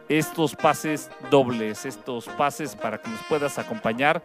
estos 0.09 0.55
pases 0.55 1.09
dobles, 1.29 1.85
estos 1.85 2.25
pases 2.25 2.75
para 2.75 2.99
que 2.99 3.09
nos 3.09 3.21
puedas 3.23 3.57
acompañar 3.57 4.23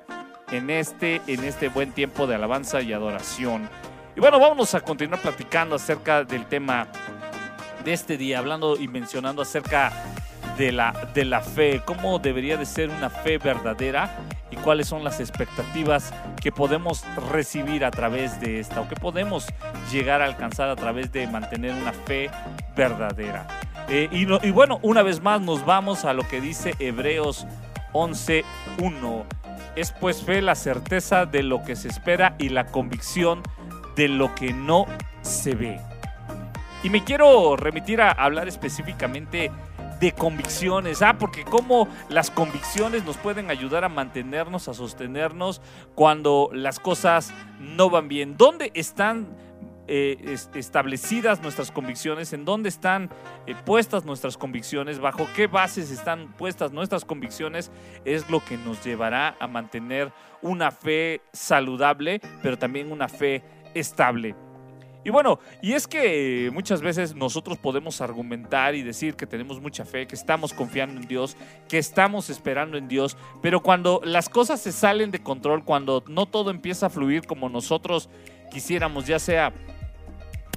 en 0.50 0.70
este, 0.70 1.20
en 1.26 1.44
este 1.44 1.68
buen 1.68 1.92
tiempo 1.92 2.26
de 2.26 2.34
alabanza 2.34 2.80
y 2.80 2.92
adoración. 2.92 3.68
Y 4.16 4.20
bueno, 4.20 4.40
vamos 4.40 4.74
a 4.74 4.80
continuar 4.80 5.20
platicando 5.20 5.76
acerca 5.76 6.24
del 6.24 6.46
tema 6.46 6.88
de 7.84 7.92
este 7.92 8.16
día, 8.16 8.38
hablando 8.38 8.76
y 8.76 8.88
mencionando 8.88 9.42
acerca 9.42 9.92
de 10.58 10.72
la, 10.72 10.92
de 11.14 11.24
la 11.24 11.40
fe, 11.40 11.80
cómo 11.84 12.18
debería 12.18 12.56
de 12.56 12.66
ser 12.66 12.90
una 12.90 13.08
fe 13.08 13.38
verdadera 13.38 14.10
y 14.50 14.56
cuáles 14.56 14.88
son 14.88 15.04
las 15.04 15.20
expectativas 15.20 16.12
que 16.40 16.50
podemos 16.52 17.04
recibir 17.30 17.84
a 17.84 17.90
través 17.90 18.40
de 18.40 18.58
esta 18.60 18.80
o 18.80 18.88
que 18.88 18.96
podemos 18.96 19.46
llegar 19.92 20.20
a 20.20 20.24
alcanzar 20.26 20.68
a 20.68 20.76
través 20.76 21.12
de 21.12 21.26
mantener 21.28 21.72
una 21.74 21.92
fe 21.92 22.30
verdadera. 22.76 23.46
Eh, 23.88 24.08
y, 24.12 24.26
no- 24.26 24.40
y 24.42 24.50
bueno, 24.50 24.78
una 24.82 25.02
vez 25.02 25.22
más 25.22 25.40
nos 25.40 25.64
vamos 25.64 26.04
a 26.04 26.12
lo 26.12 26.26
que 26.28 26.40
dice 26.40 26.74
Hebreos 26.78 27.46
11.1. 27.92 29.24
Es 29.76 29.92
pues 29.92 30.22
fe 30.22 30.42
la 30.42 30.54
certeza 30.54 31.24
de 31.26 31.42
lo 31.42 31.62
que 31.62 31.76
se 31.76 31.88
espera 31.88 32.34
y 32.38 32.48
la 32.48 32.66
convicción 32.66 33.42
de 33.96 34.08
lo 34.08 34.34
que 34.34 34.52
no 34.52 34.86
se 35.22 35.54
ve. 35.54 35.80
Y 36.82 36.90
me 36.90 37.04
quiero 37.04 37.56
remitir 37.56 38.00
a 38.00 38.10
hablar 38.10 38.48
específicamente 38.48 39.50
de 40.00 40.12
convicciones, 40.12 41.02
ah, 41.02 41.16
porque 41.18 41.44
cómo 41.44 41.88
las 42.08 42.30
convicciones 42.30 43.04
nos 43.04 43.16
pueden 43.16 43.50
ayudar 43.50 43.84
a 43.84 43.88
mantenernos, 43.88 44.68
a 44.68 44.74
sostenernos 44.74 45.60
cuando 45.94 46.50
las 46.52 46.78
cosas 46.78 47.32
no 47.58 47.90
van 47.90 48.08
bien. 48.08 48.36
¿Dónde 48.36 48.70
están 48.74 49.26
eh, 49.90 50.18
es- 50.34 50.50
establecidas 50.54 51.40
nuestras 51.42 51.70
convicciones? 51.72 52.32
¿En 52.34 52.44
dónde 52.44 52.68
están 52.68 53.08
eh, 53.46 53.54
puestas 53.64 54.04
nuestras 54.04 54.36
convicciones? 54.36 55.00
¿Bajo 55.00 55.26
qué 55.34 55.46
bases 55.46 55.90
están 55.90 56.32
puestas 56.34 56.72
nuestras 56.72 57.04
convicciones? 57.04 57.72
Es 58.04 58.28
lo 58.28 58.44
que 58.44 58.56
nos 58.58 58.84
llevará 58.84 59.34
a 59.40 59.46
mantener 59.46 60.12
una 60.42 60.70
fe 60.70 61.22
saludable, 61.32 62.20
pero 62.42 62.58
también 62.58 62.92
una 62.92 63.08
fe 63.08 63.42
estable. 63.74 64.34
Y 65.04 65.10
bueno, 65.10 65.38
y 65.62 65.72
es 65.72 65.86
que 65.86 66.50
muchas 66.52 66.80
veces 66.80 67.14
nosotros 67.14 67.56
podemos 67.56 68.00
argumentar 68.00 68.74
y 68.74 68.82
decir 68.82 69.14
que 69.14 69.26
tenemos 69.26 69.60
mucha 69.60 69.84
fe, 69.84 70.06
que 70.06 70.16
estamos 70.16 70.52
confiando 70.52 71.00
en 71.00 71.06
Dios, 71.06 71.36
que 71.68 71.78
estamos 71.78 72.30
esperando 72.30 72.76
en 72.76 72.88
Dios, 72.88 73.16
pero 73.40 73.60
cuando 73.60 74.00
las 74.04 74.28
cosas 74.28 74.60
se 74.60 74.72
salen 74.72 75.10
de 75.10 75.22
control, 75.22 75.64
cuando 75.64 76.02
no 76.08 76.26
todo 76.26 76.50
empieza 76.50 76.86
a 76.86 76.90
fluir 76.90 77.26
como 77.26 77.48
nosotros 77.48 78.08
quisiéramos, 78.50 79.06
ya 79.06 79.18
sea 79.18 79.52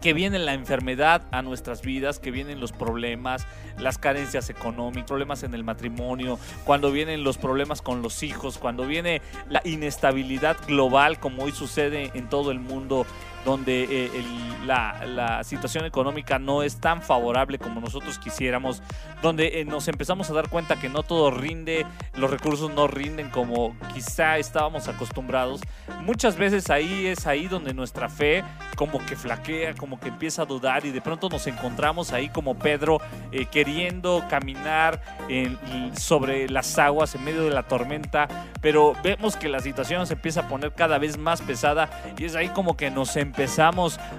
que 0.02 0.14
viene 0.14 0.40
la 0.40 0.54
enfermedad 0.54 1.22
a 1.32 1.44
nuestras 1.44 1.84
vidas, 1.84 2.18
que 2.20 2.32
vienen 2.32 2.60
los 2.60 2.72
problemas, 2.72 3.46
las 3.78 4.00
carencias 4.00 4.50
económicas, 4.50 5.08
problemas 5.08 5.44
en 5.44 5.54
el 5.54 5.64
matrimonio, 5.64 6.40
cuando 6.66 6.92
vienen 6.92 7.24
los 7.24 7.38
problemas 7.38 7.82
con 7.82 8.02
los 8.02 8.24
hijos, 8.24 8.58
cuando 8.58 8.88
viene 8.88 9.22
la 9.48 9.62
inestabilidad 9.64 10.58
global 10.68 11.20
como 11.20 11.44
hoy 11.44 11.52
sucede 11.52 12.10
en 12.16 12.30
todo 12.30 12.52
el 12.52 12.60
mundo, 12.60 13.06
donde 13.46 13.84
eh, 13.84 14.12
el- 14.14 14.52
la, 14.68 15.06
la 15.08 15.44
situación 15.44 15.86
económica 15.86 16.38
no 16.38 16.62
es 16.62 16.80
tan 16.80 17.02
favorable 17.02 17.58
como 17.58 17.82
nosotros 17.82 18.20
quisiéramos, 18.20 18.84
donde 19.24 19.60
eh, 19.62 19.66
nos 19.66 19.88
empezamos 19.88 20.30
a 20.30 20.34
dar 20.34 20.50
cuenta 20.50 20.80
que 20.80 20.88
no 20.88 21.02
todo 21.02 21.32
rinde, 21.32 21.86
los 22.16 22.30
recursos 22.30 22.72
no 22.72 22.88
rinden 22.88 23.32
como 23.32 23.76
quizá 23.94 24.38
estábamos 24.38 24.88
acostumbrados. 24.88 25.62
Muchas 26.02 26.36
veces 26.38 26.70
ahí 26.70 27.08
es 27.08 27.26
ahí 27.26 27.48
donde 27.48 27.74
nuestra 27.74 28.08
fe 28.08 28.44
como 28.76 29.04
que 29.04 29.16
flaquea, 29.16 29.74
como 29.74 30.00
que 30.00 30.10
empieza 30.10 30.44
a 30.44 30.46
dudar 30.46 30.86
y 30.86 30.92
de 30.92 31.02
pronto 31.02 31.28
nos 31.28 31.48
encontramos 31.48 32.12
ahí 32.14 32.30
como 32.30 32.56
Pedro 32.60 33.00
eh, 33.32 33.46
queriendo 33.46 34.24
caminar 34.30 35.02
en- 35.28 35.58
sobre 35.98 36.48
las 36.50 36.78
aguas 36.78 37.16
en 37.16 37.24
medio 37.24 37.44
de 37.44 37.50
la 37.52 37.64
tormenta, 37.64 38.28
pero 38.62 38.94
vemos 39.04 39.36
que 39.36 39.50
la 39.50 39.60
situación 39.60 40.06
se 40.06 40.14
empieza 40.14 40.42
a 40.42 40.48
poner 40.48 40.72
cada 40.74 41.00
vez 41.00 41.18
más 41.18 41.42
pesada 41.42 41.90
y 42.18 42.26
es 42.26 42.36
ahí 42.36 42.50
como 42.50 42.78
que 42.78 42.92
nos 42.92 43.16
empezamos 43.16 43.31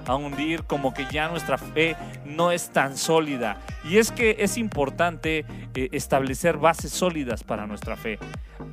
a 0.05 0.15
hundir, 0.15 0.63
como 0.63 0.93
que 0.93 1.05
ya 1.11 1.29
nuestra 1.29 1.57
fe 1.57 1.95
no 2.25 2.51
es 2.51 2.69
tan 2.69 2.97
sólida. 2.97 3.57
Y 3.83 3.97
es 3.97 4.11
que 4.11 4.37
es 4.39 4.57
importante 4.57 5.45
eh, 5.75 5.89
establecer 5.91 6.57
bases 6.57 6.91
sólidas 6.91 7.43
para 7.43 7.67
nuestra 7.67 7.95
fe. 7.95 8.19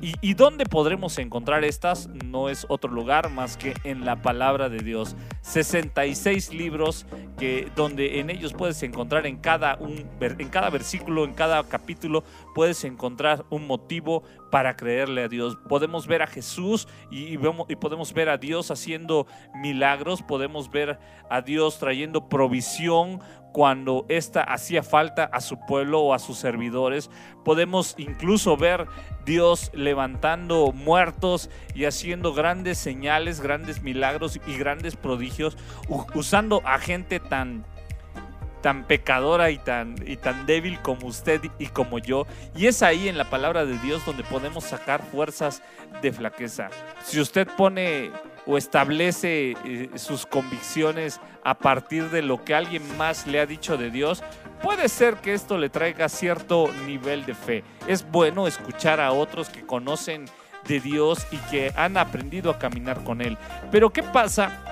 ¿Y, 0.01 0.13
¿Y 0.21 0.33
dónde 0.33 0.65
podremos 0.65 1.17
encontrar 1.19 1.63
estas? 1.63 2.07
No 2.25 2.49
es 2.49 2.65
otro 2.69 2.91
lugar 2.91 3.29
más 3.29 3.57
que 3.57 3.73
en 3.83 4.05
la 4.05 4.21
palabra 4.21 4.69
de 4.69 4.79
Dios. 4.79 5.15
66 5.41 6.53
libros 6.53 7.05
que, 7.37 7.71
donde 7.75 8.19
en 8.19 8.29
ellos 8.29 8.53
puedes 8.53 8.81
encontrar 8.83 9.25
en 9.27 9.37
cada, 9.37 9.75
un, 9.75 10.07
en 10.19 10.49
cada 10.49 10.69
versículo, 10.69 11.25
en 11.25 11.33
cada 11.33 11.63
capítulo, 11.63 12.23
puedes 12.55 12.83
encontrar 12.83 13.45
un 13.49 13.67
motivo 13.67 14.23
para 14.51 14.75
creerle 14.75 15.23
a 15.23 15.27
Dios. 15.27 15.57
Podemos 15.67 16.07
ver 16.07 16.21
a 16.21 16.27
Jesús 16.27 16.87
y, 17.09 17.33
y 17.33 17.75
podemos 17.75 18.13
ver 18.13 18.29
a 18.29 18.37
Dios 18.37 18.71
haciendo 18.71 19.27
milagros, 19.55 20.21
podemos 20.31 20.71
ver 20.71 20.97
a 21.29 21.41
Dios 21.41 21.77
trayendo 21.77 22.29
provisión 22.29 23.19
cuando 23.51 24.05
ésta 24.07 24.41
hacía 24.41 24.81
falta 24.81 25.25
a 25.25 25.41
su 25.41 25.59
pueblo 25.65 25.99
o 25.99 26.13
a 26.13 26.19
sus 26.19 26.37
servidores. 26.37 27.09
Podemos 27.43 27.95
incluso 27.97 28.55
ver 28.55 28.87
Dios 29.25 29.71
levantando 29.73 30.71
muertos 30.71 31.49
y 31.75 31.83
haciendo 31.83 32.33
grandes 32.33 32.77
señales, 32.77 33.41
grandes 33.41 33.81
milagros 33.81 34.39
y 34.47 34.55
grandes 34.55 34.95
prodigios, 34.95 35.57
usando 36.15 36.61
a 36.63 36.79
gente 36.79 37.19
tan 37.19 37.65
tan 38.61 38.85
pecadora 38.85 39.49
y 39.49 39.57
tan, 39.57 39.95
y 40.05 40.15
tan 40.17 40.45
débil 40.45 40.79
como 40.81 41.07
usted 41.07 41.41
y 41.59 41.65
como 41.65 41.97
yo. 41.97 42.25
Y 42.55 42.67
es 42.67 42.83
ahí 42.83 43.09
en 43.09 43.17
la 43.17 43.29
palabra 43.29 43.65
de 43.65 43.77
Dios 43.79 44.05
donde 44.05 44.23
podemos 44.23 44.63
sacar 44.63 45.01
fuerzas 45.01 45.61
de 46.01 46.13
flaqueza. 46.13 46.69
Si 47.03 47.19
usted 47.19 47.47
pone 47.57 48.11
o 48.45 48.57
establece 48.57 49.55
eh, 49.65 49.89
sus 49.95 50.25
convicciones 50.25 51.19
a 51.43 51.57
partir 51.57 52.09
de 52.09 52.21
lo 52.21 52.43
que 52.43 52.55
alguien 52.55 52.83
más 52.97 53.27
le 53.27 53.39
ha 53.39 53.45
dicho 53.45 53.77
de 53.77 53.89
Dios, 53.91 54.23
puede 54.61 54.89
ser 54.89 55.15
que 55.15 55.33
esto 55.33 55.57
le 55.57 55.69
traiga 55.69 56.09
cierto 56.09 56.69
nivel 56.85 57.25
de 57.25 57.35
fe. 57.35 57.63
Es 57.87 58.09
bueno 58.09 58.47
escuchar 58.47 58.99
a 58.99 59.11
otros 59.11 59.49
que 59.49 59.65
conocen 59.65 60.25
de 60.67 60.79
Dios 60.79 61.25
y 61.31 61.37
que 61.49 61.71
han 61.75 61.97
aprendido 61.97 62.51
a 62.51 62.59
caminar 62.59 63.03
con 63.03 63.21
Él. 63.21 63.37
Pero 63.71 63.89
¿qué 63.91 64.03
pasa 64.03 64.63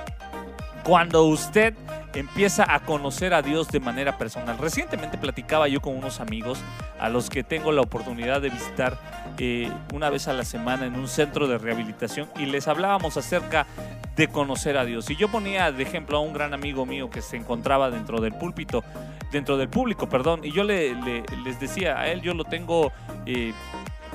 cuando 0.84 1.26
usted 1.26 1.74
empieza 2.14 2.74
a 2.74 2.80
conocer 2.82 3.34
a 3.34 3.42
Dios 3.42 3.68
de 3.70 3.80
manera 3.80 4.18
personal. 4.18 4.58
Recientemente 4.58 5.18
platicaba 5.18 5.68
yo 5.68 5.82
con 5.82 5.96
unos 5.96 6.20
amigos 6.20 6.60
a 7.00 7.10
los 7.10 7.30
que 7.30 7.44
tengo 7.44 7.72
la 7.72 7.82
oportunidad 7.82 8.42
de 8.42 8.50
visitar 8.50 8.98
eh, 9.38 9.72
una 9.94 10.10
vez 10.10 10.28
a 10.28 10.34
la 10.34 10.44
semana 10.44 10.86
en 10.86 10.96
un 10.96 11.08
centro 11.08 11.48
de 11.48 11.58
rehabilitación 11.58 12.28
y 12.38 12.46
les 12.46 12.68
hablábamos 12.68 13.16
acerca 13.18 13.68
de 14.16 14.28
conocer 14.28 14.78
a 14.78 14.86
Dios. 14.86 15.10
Y 15.10 15.16
yo 15.16 15.30
ponía 15.30 15.72
de 15.72 15.84
ejemplo 15.84 16.18
a 16.18 16.22
un 16.22 16.34
gran 16.34 16.54
amigo 16.54 16.86
mío 16.86 17.10
que 17.10 17.22
se 17.22 17.38
encontraba 17.38 17.90
dentro 17.90 18.20
del 18.20 18.34
púlpito, 18.34 18.84
dentro 19.32 19.56
del 19.58 19.70
público, 19.70 20.10
perdón, 20.10 20.42
y 20.44 20.52
yo 20.52 20.64
le, 20.64 20.94
le- 20.96 21.24
les 21.44 21.60
decía 21.60 22.00
a 22.00 22.08
él, 22.08 22.22
yo 22.22 22.34
lo 22.34 22.44
tengo... 22.44 22.92
eh, 23.26 23.54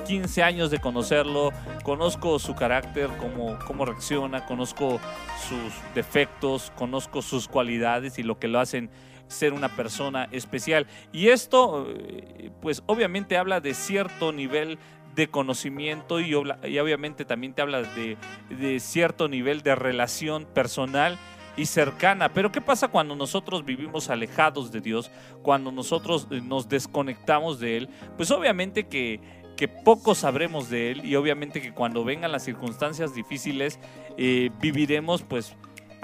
15 0.05 0.43
años 0.43 0.71
de 0.71 0.79
conocerlo, 0.79 1.51
conozco 1.83 2.39
su 2.39 2.55
carácter, 2.55 3.09
cómo, 3.17 3.57
cómo 3.65 3.85
reacciona, 3.85 4.45
conozco 4.45 4.99
sus 5.47 5.73
defectos, 5.93 6.71
conozco 6.75 7.21
sus 7.21 7.47
cualidades 7.47 8.19
y 8.19 8.23
lo 8.23 8.39
que 8.39 8.47
lo 8.47 8.59
hacen 8.59 8.89
ser 9.27 9.53
una 9.53 9.69
persona 9.69 10.27
especial. 10.31 10.87
Y 11.11 11.29
esto, 11.29 11.87
eh, 11.89 12.51
pues 12.61 12.83
obviamente 12.85 13.37
habla 13.37 13.59
de 13.59 13.73
cierto 13.73 14.31
nivel 14.31 14.77
de 15.15 15.29
conocimiento 15.29 16.19
y, 16.19 16.33
obviamente 16.35 17.23
también 17.23 17.53
te 17.53 17.61
habla 17.61 17.83
de, 17.83 18.17
de 18.49 18.79
cierto 18.81 19.29
nivel 19.29 19.61
de 19.61 19.73
relación 19.73 20.45
personal 20.45 21.17
y 21.57 21.65
cercana. 21.65 22.29
Pero 22.33 22.51
¿qué 22.51 22.61
pasa 22.61 22.89
cuando 22.89 23.15
nosotros 23.15 23.65
vivimos 23.65 24.09
alejados 24.09 24.71
de 24.71 24.81
Dios? 24.81 25.11
Cuando 25.41 25.71
nosotros 25.71 26.27
eh, 26.31 26.41
nos 26.43 26.67
desconectamos 26.67 27.59
de 27.59 27.77
Él? 27.77 27.89
Pues 28.17 28.31
obviamente 28.31 28.87
que 28.87 29.21
que 29.55 29.67
poco 29.67 30.15
sabremos 30.15 30.69
de 30.69 30.91
él 30.91 31.05
y 31.05 31.15
obviamente 31.15 31.61
que 31.61 31.71
cuando 31.71 32.03
vengan 32.03 32.31
las 32.31 32.43
circunstancias 32.43 33.15
difíciles 33.15 33.79
eh, 34.17 34.51
viviremos 34.59 35.23
pues 35.23 35.55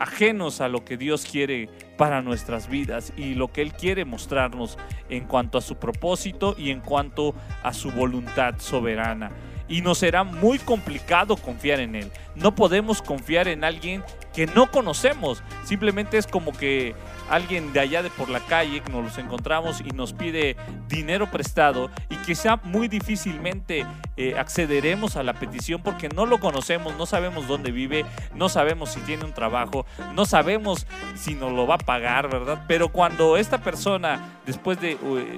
ajenos 0.01 0.61
a 0.61 0.67
lo 0.67 0.83
que 0.83 0.97
Dios 0.97 1.25
quiere 1.25 1.69
para 1.97 2.21
nuestras 2.21 2.67
vidas 2.67 3.13
y 3.15 3.35
lo 3.35 3.51
que 3.51 3.61
Él 3.61 3.73
quiere 3.73 4.05
mostrarnos 4.05 4.77
en 5.09 5.25
cuanto 5.25 5.57
a 5.57 5.61
su 5.61 5.75
propósito 5.75 6.55
y 6.57 6.71
en 6.71 6.81
cuanto 6.81 7.35
a 7.61 7.73
su 7.73 7.91
voluntad 7.91 8.55
soberana. 8.57 9.31
Y 9.67 9.81
nos 9.81 9.99
será 9.99 10.23
muy 10.23 10.57
complicado 10.57 11.37
confiar 11.37 11.79
en 11.79 11.95
Él. 11.95 12.11
No 12.35 12.55
podemos 12.55 13.01
confiar 13.01 13.47
en 13.47 13.63
alguien 13.63 14.03
que 14.33 14.47
no 14.47 14.71
conocemos. 14.71 15.43
Simplemente 15.63 16.17
es 16.17 16.27
como 16.27 16.51
que 16.53 16.95
alguien 17.29 17.73
de 17.73 17.79
allá 17.79 18.03
de 18.03 18.09
por 18.09 18.29
la 18.29 18.39
calle 18.41 18.81
nos 18.91 19.03
los 19.03 19.17
encontramos 19.17 19.81
y 19.81 19.91
nos 19.91 20.13
pide 20.13 20.55
dinero 20.87 21.29
prestado 21.31 21.89
y 22.09 22.15
quizá 22.17 22.57
muy 22.63 22.87
difícilmente 22.89 23.85
eh, 24.17 24.35
accederemos 24.37 25.15
a 25.15 25.23
la 25.23 25.33
petición 25.33 25.81
porque 25.81 26.09
no 26.09 26.25
lo 26.25 26.39
conocemos, 26.39 26.95
no 26.97 27.05
sabemos 27.05 27.47
dónde 27.47 27.71
vive, 27.71 28.05
no 28.35 28.49
sabemos 28.49 28.91
si 28.91 28.99
tiene 29.01 29.23
un 29.25 29.33
trabajo, 29.33 29.85
no 30.13 30.25
sabemos 30.25 30.85
si 31.15 31.35
nos 31.35 31.51
lo 31.53 31.67
va 31.67 31.75
a 31.75 31.79
pagar, 31.79 32.29
¿verdad? 32.29 32.65
Pero 32.67 32.89
cuando 32.89 33.37
esta 33.37 33.59
persona, 33.59 34.39
después 34.45 34.79
de, 34.81 34.95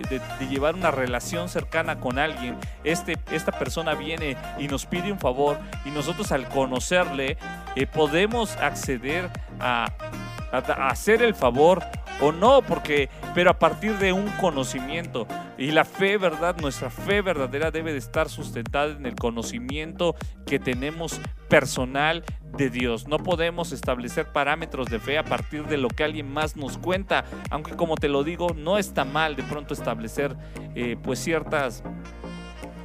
de- 0.09 0.19
de 0.39 0.47
llevar 0.47 0.75
una 0.75 0.91
relación 0.91 1.49
cercana 1.49 1.99
con 1.99 2.17
alguien, 2.19 2.57
este, 2.83 3.17
esta 3.31 3.51
persona 3.51 3.93
viene 3.93 4.35
y 4.57 4.67
nos 4.67 4.85
pide 4.85 5.11
un 5.11 5.19
favor 5.19 5.57
y 5.85 5.89
nosotros 5.91 6.31
al 6.31 6.47
conocerle 6.49 7.37
eh, 7.75 7.85
podemos 7.87 8.55
acceder 8.57 8.82
a, 9.59 9.85
a- 10.51 10.57
a 10.57 10.87
hacer 10.89 11.21
el 11.23 11.33
favor 11.33 11.81
o 12.21 12.31
no, 12.31 12.61
porque, 12.61 13.09
pero 13.33 13.49
a 13.49 13.57
partir 13.59 13.97
de 13.97 14.13
un 14.13 14.27
conocimiento. 14.39 15.25
Y 15.57 15.71
la 15.71 15.83
fe, 15.83 16.17
¿verdad? 16.17 16.55
Nuestra 16.61 16.89
fe 16.89 17.21
verdadera 17.21 17.71
debe 17.71 17.91
de 17.91 17.97
estar 17.97 18.29
sustentada 18.29 18.91
en 18.91 19.05
el 19.05 19.15
conocimiento 19.15 20.15
que 20.45 20.59
tenemos 20.59 21.19
personal 21.49 22.23
de 22.55 22.69
Dios. 22.69 23.07
No 23.07 23.17
podemos 23.17 23.71
establecer 23.71 24.31
parámetros 24.31 24.87
de 24.87 24.99
fe 24.99 25.17
a 25.17 25.23
partir 25.23 25.65
de 25.65 25.77
lo 25.77 25.87
que 25.87 26.03
alguien 26.03 26.31
más 26.31 26.55
nos 26.55 26.77
cuenta, 26.77 27.25
aunque 27.49 27.75
como 27.75 27.95
te 27.95 28.07
lo 28.09 28.23
digo, 28.23 28.47
no 28.55 28.77
está 28.77 29.05
mal 29.05 29.35
de 29.35 29.43
pronto 29.43 29.73
establecer 29.73 30.35
eh, 30.75 30.97
pues 31.01 31.17
ciertas 31.19 31.83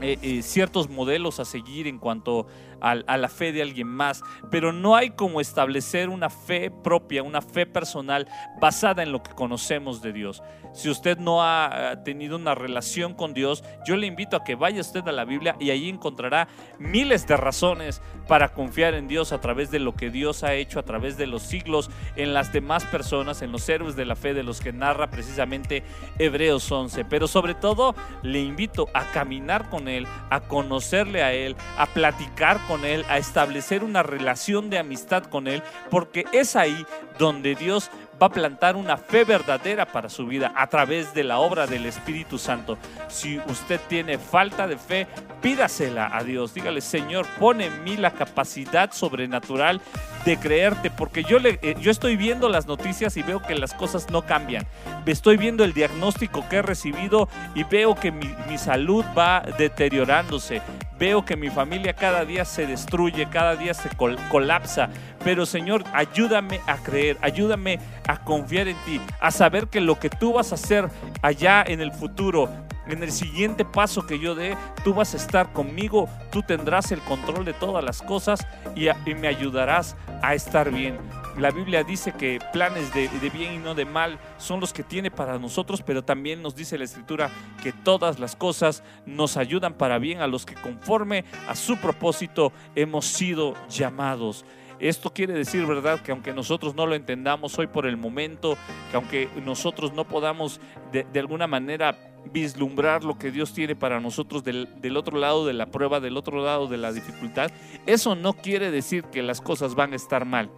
eh, 0.00 0.16
eh, 0.22 0.42
ciertos 0.42 0.88
modelos 0.88 1.40
a 1.40 1.44
seguir 1.44 1.86
en 1.88 1.98
cuanto 1.98 2.46
a, 2.80 2.94
la 2.94 3.28
fe 3.28 3.52
de 3.52 3.62
alguien 3.62 3.88
más, 3.88 4.22
pero 4.50 4.72
no 4.72 4.96
hay 4.96 5.10
como 5.10 5.40
establecer 5.40 6.08
una 6.08 6.30
fe 6.30 6.70
propia, 6.70 7.22
una 7.22 7.42
fe 7.42 7.66
personal 7.66 8.28
basada 8.60 9.02
en 9.02 9.12
lo 9.12 9.22
que 9.22 9.32
conocemos 9.32 10.02
de 10.02 10.12
Dios. 10.12 10.42
Si 10.72 10.88
usted 10.90 11.18
no 11.18 11.42
ha 11.42 11.70
eh, 11.72 11.96
tenido 12.04 12.36
una 12.36 12.54
relación 12.54 13.14
con 13.14 13.34
Dios, 13.34 13.64
yo 13.86 13.96
le 13.96 14.06
invito 14.06 14.36
a 14.36 14.44
que 14.44 14.54
vaya 14.54 14.80
usted 14.80 15.06
a 15.08 15.12
la 15.12 15.24
Biblia 15.24 15.56
y 15.58 15.70
ahí 15.70 15.88
encontrará 15.88 16.48
miles 16.78 17.26
de 17.26 17.36
razones 17.36 18.02
para 18.26 18.52
confiar 18.52 18.94
en 18.94 19.08
Dios 19.08 19.32
a 19.32 19.40
través 19.40 19.70
de 19.70 19.78
lo 19.78 19.94
que 19.94 20.10
Dios 20.10 20.44
ha 20.44 20.54
hecho 20.54 20.78
a 20.78 20.84
través 20.84 21.16
de 21.16 21.26
los 21.26 21.42
siglos 21.42 21.90
en 22.16 22.34
las 22.34 22.52
demás 22.52 22.84
personas, 22.84 23.42
en 23.42 23.52
los 23.52 23.68
héroes 23.68 23.96
de 23.96 24.04
la 24.04 24.16
fe 24.16 24.34
de 24.34 24.42
los 24.42 24.60
que 24.60 24.72
narra 24.72 25.10
precisamente 25.10 25.82
Hebreos 26.18 26.70
11. 26.70 27.04
Pero 27.06 27.26
sobre 27.26 27.54
todo 27.54 27.94
le 28.22 28.40
invito 28.40 28.88
a 28.94 29.10
caminar 29.10 29.70
con 29.70 29.88
Él, 29.88 30.06
a 30.30 30.40
conocerle 30.40 31.22
a 31.22 31.32
Él, 31.32 31.56
a 31.76 31.86
platicar 31.86 32.66
con 32.68 32.84
Él, 32.84 33.04
a 33.08 33.18
establecer 33.18 33.82
una 33.82 34.04
relación 34.04 34.70
de 34.70 34.78
amistad 34.78 35.24
con 35.24 35.48
Él, 35.48 35.62
porque 35.90 36.26
es 36.32 36.54
ahí 36.54 36.86
donde 37.18 37.56
Dios 37.56 37.90
va 38.20 38.26
a 38.26 38.32
plantar 38.32 38.76
una 38.76 38.96
fe 38.96 39.24
verdadera 39.24 39.86
para 39.86 40.08
su 40.08 40.26
vida 40.26 40.52
a 40.56 40.66
través 40.66 41.14
de 41.14 41.24
la 41.24 41.38
obra 41.38 41.66
del 41.66 41.86
Espíritu 41.86 42.38
Santo. 42.38 42.76
Si 43.08 43.38
usted 43.48 43.80
tiene 43.88 44.18
falta 44.18 44.66
de 44.66 44.76
fe, 44.76 45.06
pídasela 45.40 46.10
a 46.16 46.24
Dios. 46.24 46.54
Dígale, 46.54 46.80
Señor, 46.80 47.26
pone 47.38 47.66
en 47.66 47.84
mí 47.84 47.96
la 47.96 48.12
capacidad 48.12 48.92
sobrenatural 48.92 49.80
de 50.24 50.36
creerte, 50.36 50.90
porque 50.90 51.22
yo, 51.22 51.38
le, 51.38 51.58
eh, 51.62 51.76
yo 51.80 51.90
estoy 51.90 52.16
viendo 52.16 52.48
las 52.48 52.66
noticias 52.66 53.16
y 53.16 53.22
veo 53.22 53.40
que 53.40 53.54
las 53.54 53.72
cosas 53.72 54.10
no 54.10 54.22
cambian. 54.22 54.66
Estoy 55.06 55.36
viendo 55.36 55.64
el 55.64 55.72
diagnóstico 55.72 56.46
que 56.48 56.56
he 56.56 56.62
recibido 56.62 57.28
y 57.54 57.64
veo 57.64 57.94
que 57.94 58.10
mi, 58.10 58.28
mi 58.48 58.58
salud 58.58 59.04
va 59.16 59.42
deteriorándose. 59.56 60.60
Veo 60.98 61.24
que 61.24 61.36
mi 61.36 61.48
familia 61.50 61.92
cada 61.92 62.24
día 62.24 62.44
se 62.44 62.66
destruye, 62.66 63.28
cada 63.30 63.54
día 63.56 63.72
se 63.74 63.88
col- 63.90 64.18
colapsa. 64.30 64.88
Pero 65.24 65.46
Señor, 65.46 65.84
ayúdame 65.92 66.60
a 66.66 66.76
creer, 66.76 67.16
ayúdame 67.20 67.78
a 68.06 68.24
confiar 68.24 68.68
en 68.68 68.76
ti, 68.84 69.00
a 69.20 69.30
saber 69.30 69.68
que 69.68 69.80
lo 69.80 69.98
que 69.98 70.10
tú 70.10 70.32
vas 70.34 70.52
a 70.52 70.56
hacer 70.56 70.88
allá 71.22 71.62
en 71.66 71.80
el 71.80 71.92
futuro, 71.92 72.48
en 72.88 73.02
el 73.02 73.12
siguiente 73.12 73.64
paso 73.64 74.06
que 74.06 74.18
yo 74.18 74.34
dé, 74.34 74.56
tú 74.82 74.94
vas 74.94 75.12
a 75.14 75.18
estar 75.18 75.52
conmigo, 75.52 76.08
tú 76.32 76.42
tendrás 76.42 76.90
el 76.90 77.00
control 77.00 77.44
de 77.44 77.52
todas 77.52 77.84
las 77.84 78.00
cosas 78.02 78.46
y 78.74 78.88
me 79.14 79.28
ayudarás 79.28 79.96
a 80.22 80.34
estar 80.34 80.70
bien. 80.70 80.96
La 81.38 81.52
Biblia 81.52 81.84
dice 81.84 82.12
que 82.12 82.40
planes 82.52 82.92
de, 82.92 83.08
bien 83.30 83.54
y 83.54 83.58
no 83.58 83.76
de 83.76 83.84
mal 83.84 84.18
son 84.38 84.58
los 84.58 84.72
que 84.72 84.82
tiene 84.82 85.12
para 85.12 85.38
nosotros, 85.38 85.82
pero 85.82 86.02
también 86.02 86.42
nos 86.42 86.56
dice 86.56 86.76
la 86.76 86.82
Escritura 86.82 87.30
que 87.62 87.72
todas 87.72 88.18
las 88.18 88.34
cosas 88.34 88.82
nos 89.06 89.36
ayudan 89.36 89.74
para 89.74 90.00
bien 90.00 90.20
a 90.20 90.26
los 90.26 90.44
que 90.44 90.54
conforme 90.54 91.24
a 91.46 91.54
su 91.54 91.76
propósito 91.76 92.52
hemos 92.74 93.06
sido 93.06 93.54
llamados. 93.68 94.44
Esto 94.80 95.12
quiere 95.12 95.32
decir, 95.32 95.64
¿verdad?, 95.64 96.00
que 96.00 96.10
aunque 96.10 96.32
nosotros 96.32 96.74
no 96.74 96.86
lo 96.86 96.96
entendamos 96.96 97.56
hoy 97.56 97.68
por 97.68 97.86
el 97.86 97.96
momento, 97.96 98.56
que 98.90 98.96
aunque 98.96 99.28
nosotros 99.44 99.92
no 99.92 100.08
podamos 100.08 100.60
de, 100.90 101.06
alguna 101.20 101.46
manera 101.46 101.96
vislumbrar 102.32 103.04
lo 103.04 103.16
que 103.16 103.30
Dios 103.30 103.54
tiene 103.54 103.76
para 103.76 104.00
nosotros 104.00 104.42
del 104.42 104.96
otro 104.96 105.18
lado 105.18 105.46
de 105.46 105.52
la 105.52 105.66
prueba, 105.66 106.00
del 106.00 106.16
otro 106.16 106.44
lado 106.44 106.66
de 106.66 106.78
la 106.78 106.90
dificultad, 106.92 107.52
eso 107.86 108.16
no 108.16 108.32
quiere 108.32 108.72
decir 108.72 109.04
que 109.04 109.22
las 109.22 109.40
cosas 109.40 109.76
van 109.76 109.92
a 109.92 109.96
estar 109.96 110.24
mal. 110.24 110.50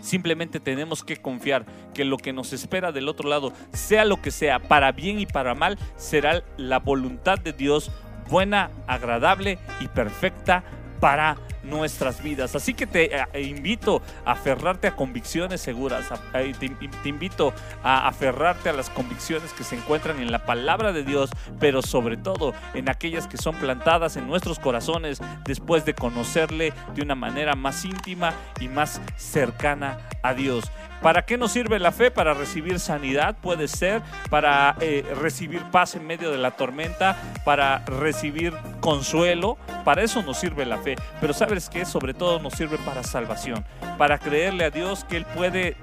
Simplemente 0.00 0.60
tenemos 0.60 1.04
que 1.04 1.16
confiar 1.16 1.66
que 1.94 2.04
lo 2.04 2.16
que 2.16 2.32
nos 2.32 2.52
espera 2.52 2.92
del 2.92 3.08
otro 3.08 3.28
lado, 3.28 3.52
sea 3.72 4.04
lo 4.04 4.20
que 4.22 4.30
sea, 4.30 4.60
para 4.60 4.92
bien 4.92 5.20
y 5.20 5.26
para 5.26 5.54
mal, 5.54 5.78
será 5.96 6.44
la 6.56 6.78
voluntad 6.78 7.38
de 7.38 7.52
Dios 7.52 7.90
buena, 8.28 8.70
agradable 8.86 9.58
y 9.80 9.88
perfecta 9.88 10.62
para 11.00 11.36
nuestras 11.62 12.22
vidas. 12.22 12.54
Así 12.54 12.74
que 12.74 12.86
te 12.86 13.16
eh, 13.16 13.42
invito 13.42 14.02
a 14.24 14.32
aferrarte 14.32 14.88
a 14.88 14.96
convicciones 14.96 15.60
seguras, 15.60 16.06
te, 16.32 17.08
invito 17.08 17.52
a 17.82 18.08
aferrarte 18.08 18.68
a 18.68 18.72
las 18.72 18.90
convicciones 18.90 19.52
que 19.52 19.64
se 19.64 19.76
encuentran 19.76 20.20
en 20.20 20.30
la 20.30 20.44
palabra 20.44 20.92
de 20.92 21.04
Dios, 21.04 21.30
pero 21.58 21.82
sobre 21.82 22.16
todo 22.16 22.54
en 22.74 22.88
aquellas 22.88 23.26
que 23.26 23.36
son 23.36 23.54
plantadas 23.56 24.16
en 24.16 24.26
nuestros 24.26 24.58
corazones 24.58 25.20
después 25.44 25.84
de 25.84 25.94
conocerle 25.94 26.72
de 26.94 27.02
una 27.02 27.14
manera 27.14 27.54
más 27.54 27.84
íntima 27.84 28.32
y 28.60 28.68
más 28.68 29.00
cercana 29.16 29.98
a 30.22 30.34
Dios. 30.34 30.70
¿Para 31.02 31.22
qué 31.22 31.36
nos 31.36 31.52
sirve 31.52 31.78
la 31.78 31.92
fe? 31.92 32.10
Para 32.10 32.34
recibir 32.34 32.80
sanidad, 32.80 33.36
puede 33.40 33.68
ser, 33.68 34.02
para 34.30 34.74
eh, 34.80 35.04
recibir 35.20 35.62
paz 35.70 35.94
en 35.94 36.06
medio 36.06 36.32
de 36.32 36.38
la 36.38 36.52
tormenta, 36.52 37.16
para 37.44 37.84
recibir 37.84 38.52
consuelo, 38.80 39.58
para 39.84 40.02
eso 40.02 40.22
nos 40.22 40.38
sirve 40.38 40.66
la 40.66 40.78
fe. 40.78 40.96
Pero 41.20 41.32
¿sabe 41.32 41.47
sabes 41.48 41.70
que 41.70 41.86
sobre 41.86 42.12
todo 42.12 42.38
nos 42.40 42.52
sirve 42.52 42.76
para 42.76 43.02
salvación, 43.02 43.64
para 43.96 44.18
creerle 44.18 44.64
a 44.64 44.70
Dios 44.70 45.04
que 45.04 45.16
Él 45.16 45.24
puede 45.24 45.68
eh, 45.68 45.76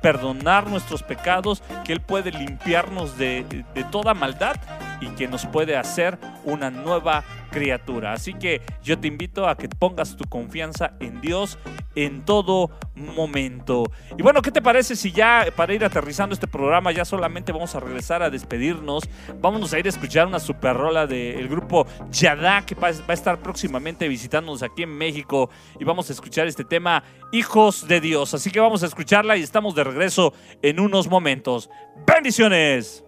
perdonar 0.00 0.66
nuestros 0.66 1.04
pecados, 1.04 1.62
que 1.84 1.92
Él 1.92 2.00
puede 2.00 2.32
limpiarnos 2.32 3.16
de, 3.16 3.64
de 3.72 3.84
toda 3.84 4.14
maldad 4.14 4.56
y 5.02 5.08
que 5.16 5.26
nos 5.26 5.46
puede 5.46 5.76
hacer 5.76 6.16
una 6.44 6.70
nueva 6.70 7.24
criatura. 7.50 8.12
Así 8.12 8.34
que 8.34 8.62
yo 8.82 8.98
te 8.98 9.08
invito 9.08 9.48
a 9.48 9.56
que 9.56 9.68
pongas 9.68 10.16
tu 10.16 10.24
confianza 10.24 10.94
en 11.00 11.20
Dios 11.20 11.58
en 11.94 12.24
todo 12.24 12.70
momento. 12.94 13.84
Y 14.16 14.22
bueno, 14.22 14.40
¿qué 14.42 14.50
te 14.50 14.62
parece 14.62 14.96
si 14.96 15.12
ya 15.12 15.46
para 15.54 15.74
ir 15.74 15.84
aterrizando 15.84 16.34
este 16.34 16.46
programa 16.46 16.92
ya 16.92 17.04
solamente 17.04 17.52
vamos 17.52 17.74
a 17.74 17.80
regresar 17.80 18.22
a 18.22 18.30
despedirnos? 18.30 19.04
Vámonos 19.40 19.72
a 19.72 19.78
ir 19.78 19.86
a 19.86 19.90
escuchar 19.90 20.26
una 20.26 20.38
super 20.38 20.76
rola 20.76 21.06
del 21.06 21.48
grupo 21.48 21.86
Yadá 22.10 22.64
que 22.64 22.74
va 22.74 22.88
a 22.88 23.12
estar 23.12 23.40
próximamente 23.40 24.08
visitándonos 24.08 24.62
aquí 24.62 24.84
en 24.84 24.96
México 24.96 25.50
y 25.78 25.84
vamos 25.84 26.08
a 26.10 26.12
escuchar 26.12 26.46
este 26.46 26.64
tema 26.64 27.02
Hijos 27.32 27.88
de 27.88 28.00
Dios. 28.00 28.34
Así 28.34 28.50
que 28.50 28.60
vamos 28.60 28.82
a 28.82 28.86
escucharla 28.86 29.36
y 29.36 29.42
estamos 29.42 29.74
de 29.74 29.84
regreso 29.84 30.32
en 30.62 30.80
unos 30.80 31.08
momentos. 31.08 31.68
Bendiciones. 32.06 33.04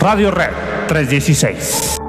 Radio 0.00 0.30
Red 0.30 0.54
316. 0.86 2.07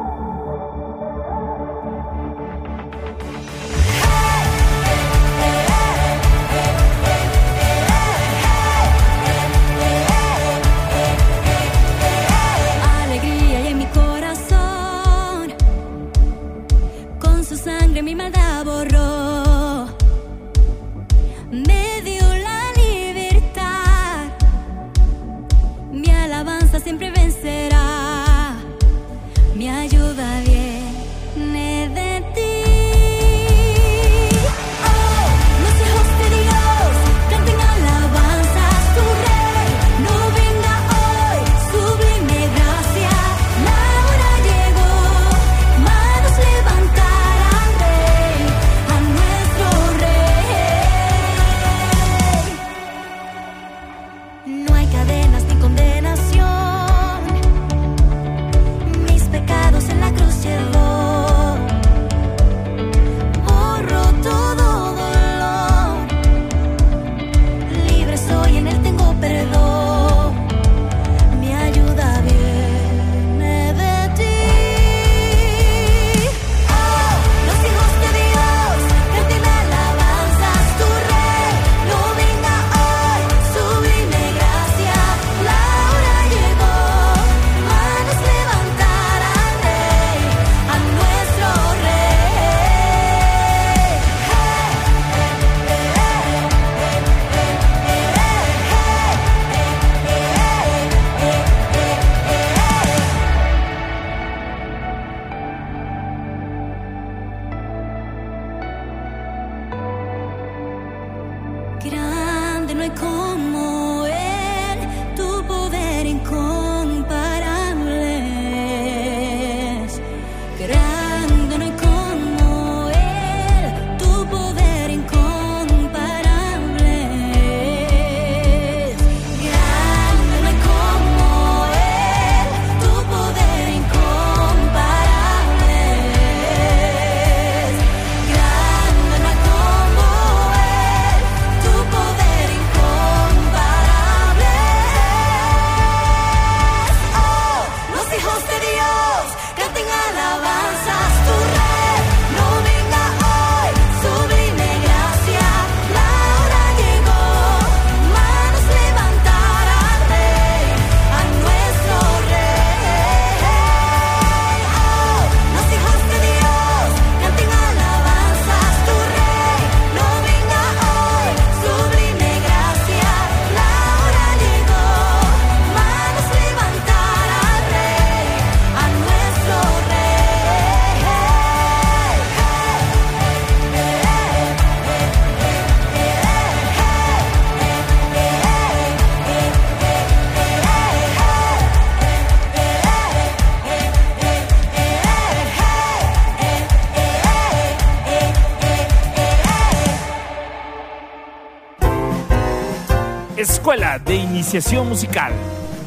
Iniciación 204.50 204.90
Musical. 204.90 205.32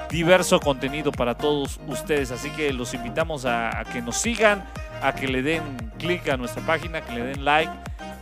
diverso 0.09 0.59
contenido 0.59 1.11
para 1.11 1.37
todos 1.37 1.79
ustedes. 1.87 2.31
Así 2.31 2.49
que 2.49 2.73
los 2.73 2.95
invitamos 2.95 3.45
a, 3.45 3.79
a 3.79 3.85
que 3.85 4.01
nos 4.01 4.17
sigan, 4.17 4.65
a 5.01 5.13
que 5.13 5.27
le 5.27 5.41
den 5.41 5.63
clic 5.97 6.27
a 6.29 6.37
nuestra 6.37 6.65
página, 6.65 7.01
que 7.01 7.13
le 7.13 7.23
den 7.23 7.45
like 7.45 7.71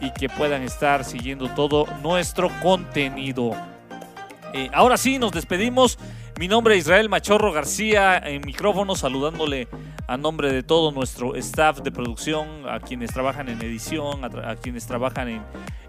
y 0.01 0.11
que 0.11 0.30
puedan 0.30 0.61
estar 0.61 1.03
siguiendo 1.03 1.49
todo 1.49 1.88
nuestro 2.01 2.49
contenido. 2.61 3.51
Eh, 4.53 4.69
ahora 4.73 4.97
sí, 4.97 5.19
nos 5.19 5.32
despedimos. 5.32 5.97
Mi 6.38 6.49
nombre 6.49 6.75
es 6.75 6.81
Israel 6.81 7.07
Machorro 7.07 7.53
García, 7.53 8.17
en 8.17 8.41
micrófono, 8.45 8.95
saludándole 8.95 9.69
a 10.05 10.17
nombre 10.17 10.51
de 10.51 10.63
todo 10.63 10.91
nuestro 10.91 11.33
staff 11.36 11.79
de 11.79 11.93
producción, 11.93 12.67
a 12.67 12.81
quienes 12.81 13.13
trabajan 13.13 13.47
en 13.47 13.61
edición, 13.61 14.25
a, 14.25 14.57
quienes 14.57 14.86
trabajan 14.86 15.29
en, 15.29 15.41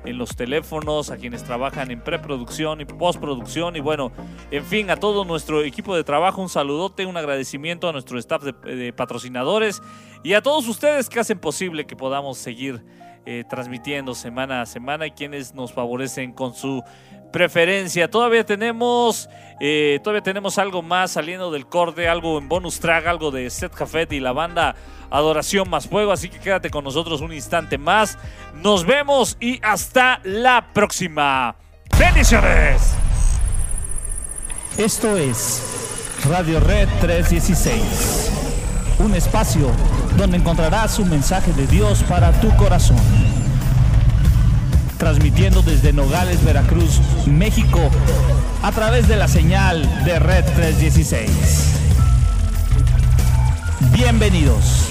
en 0.05 0.19
los 0.19 0.37
teléfonos, 0.37 1.11
a 1.11 1.17
quienes 1.17 1.43
trabajan 1.43 1.91
en 1.91 2.01
preproducción 2.01 2.81
y 2.81 2.85
postproducción 2.85 3.75
y 3.75 3.81
bueno, 3.81 4.13
en 4.53 4.65
fin, 4.65 4.89
a 4.91 4.97
todo 4.97 5.25
nuestro 5.25 5.65
equipo 5.65 5.97
de 5.97 6.05
trabajo, 6.05 6.41
un 6.41 6.49
saludote, 6.49 7.07
un 7.07 7.17
agradecimiento 7.17 7.89
a 7.89 7.93
nuestro 7.93 8.17
staff 8.17 8.45
de, 8.45 8.53
de 8.77 8.93
patrocinadores 8.93 9.83
y 10.23 10.35
a 10.35 10.43
todos 10.43 10.69
ustedes 10.69 11.09
que 11.09 11.19
hacen 11.19 11.41
posible 11.41 11.87
que 11.87 11.97
podamos 11.97 12.39
seguir 12.39 12.85
eh, 13.29 13.43
transmitiendo 13.51 14.15
semana 14.15 14.63
a 14.63 14.67
semana 14.67 15.05
y 15.09 15.11
quienes 15.11 15.53
nos 15.53 15.73
favorecen 15.73 16.33
con 16.33 16.55
su 16.55 16.85
preferencia. 17.33 18.11
Todavía 18.11 18.45
tenemos, 18.45 19.29
eh, 19.61 20.01
todavía 20.03 20.23
tenemos 20.23 20.59
algo 20.59 20.83
más 20.83 21.13
saliendo 21.13 21.51
del 21.51 21.67
corte, 21.67 22.09
algo 22.09 22.39
en 22.39 22.49
bonus 22.49 22.81
track, 22.81 23.07
algo 23.07 23.31
de 23.31 23.51
Set 23.51 23.73
Café 23.73 24.07
y 24.11 24.21
la 24.21 24.33
banda 24.33 24.75
Adoración 25.11 25.69
más 25.69 25.89
Fuego. 25.89 26.13
Así 26.13 26.29
que 26.29 26.39
quédate 26.39 26.71
con 26.71 26.85
nosotros 26.85 27.21
un 27.21 27.33
instante 27.33 27.79
más. 27.79 28.19
Nos 28.55 28.85
vemos 28.85 29.37
y 29.41 29.61
hasta 29.63 30.21
la 30.25 30.69
próxima. 30.73 31.57
¡Bendiciones! 31.99 32.95
Esto 34.79 35.17
es 35.17 35.63
Radio 36.29 36.61
Red 36.61 36.89
316, 37.01 38.31
un 38.99 39.15
espacio 39.15 39.71
donde 40.19 40.37
encontrarás 40.37 40.99
un 40.99 41.09
mensaje 41.09 41.53
de 41.53 41.67
Dios 41.67 42.03
para 42.03 42.31
tu 42.41 42.55
corazón. 42.57 42.99
Transmitiendo 44.99 45.63
desde 45.63 45.93
Nogales, 45.93 46.43
Veracruz, 46.45 47.01
México, 47.27 47.81
a 48.63 48.73
través 48.73 49.09
de 49.09 49.17
la 49.17 49.29
señal 49.29 49.83
de 50.05 50.19
Red 50.19 50.45
316. 50.55 51.77
Bienvenidos. 53.93 54.91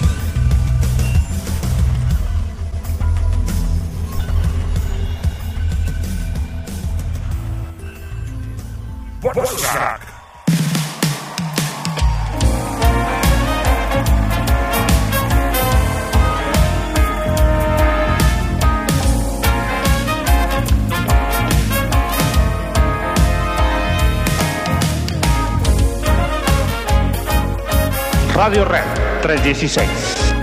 Radio 28.45 28.63
Red 28.63 28.85
316. 29.23 30.34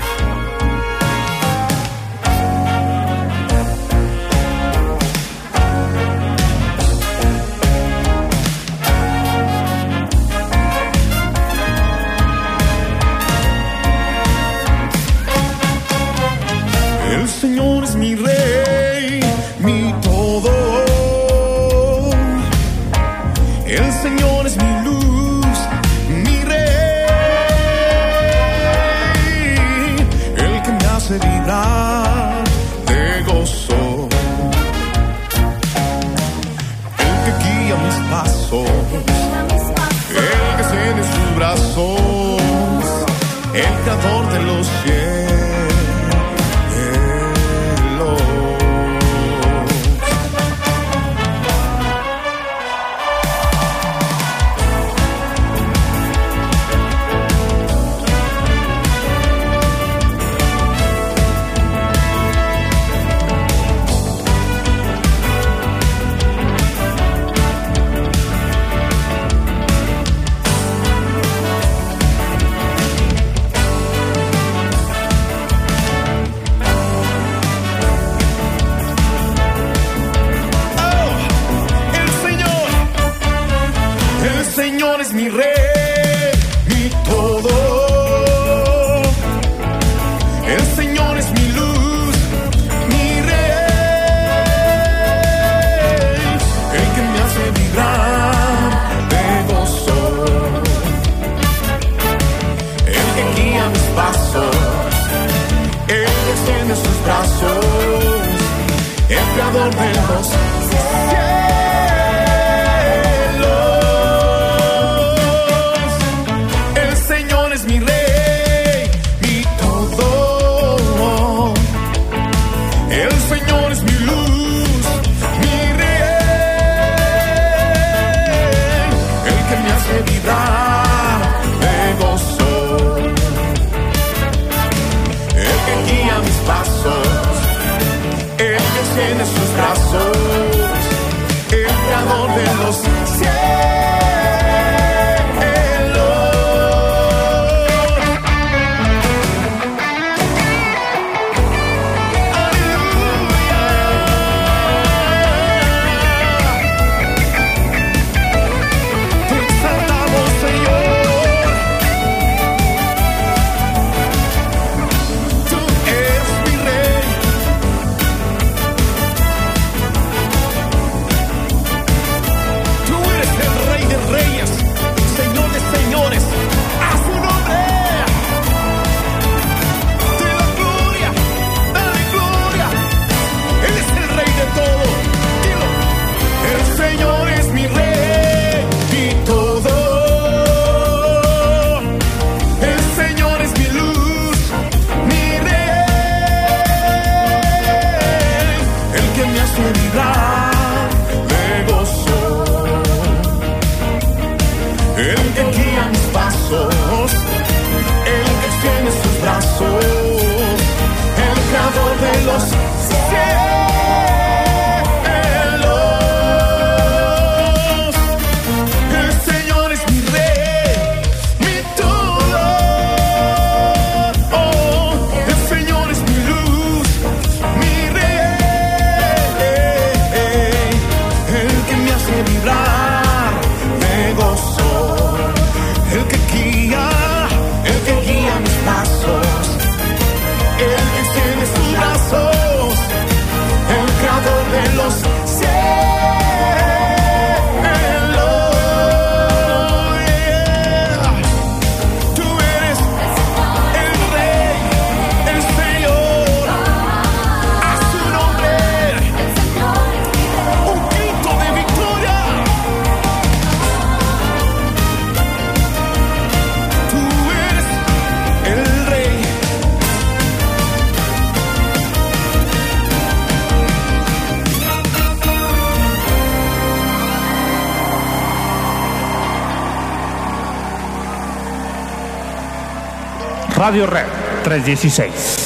Radio 283.63 283.87
Red 283.87 284.09
316. 284.43 285.42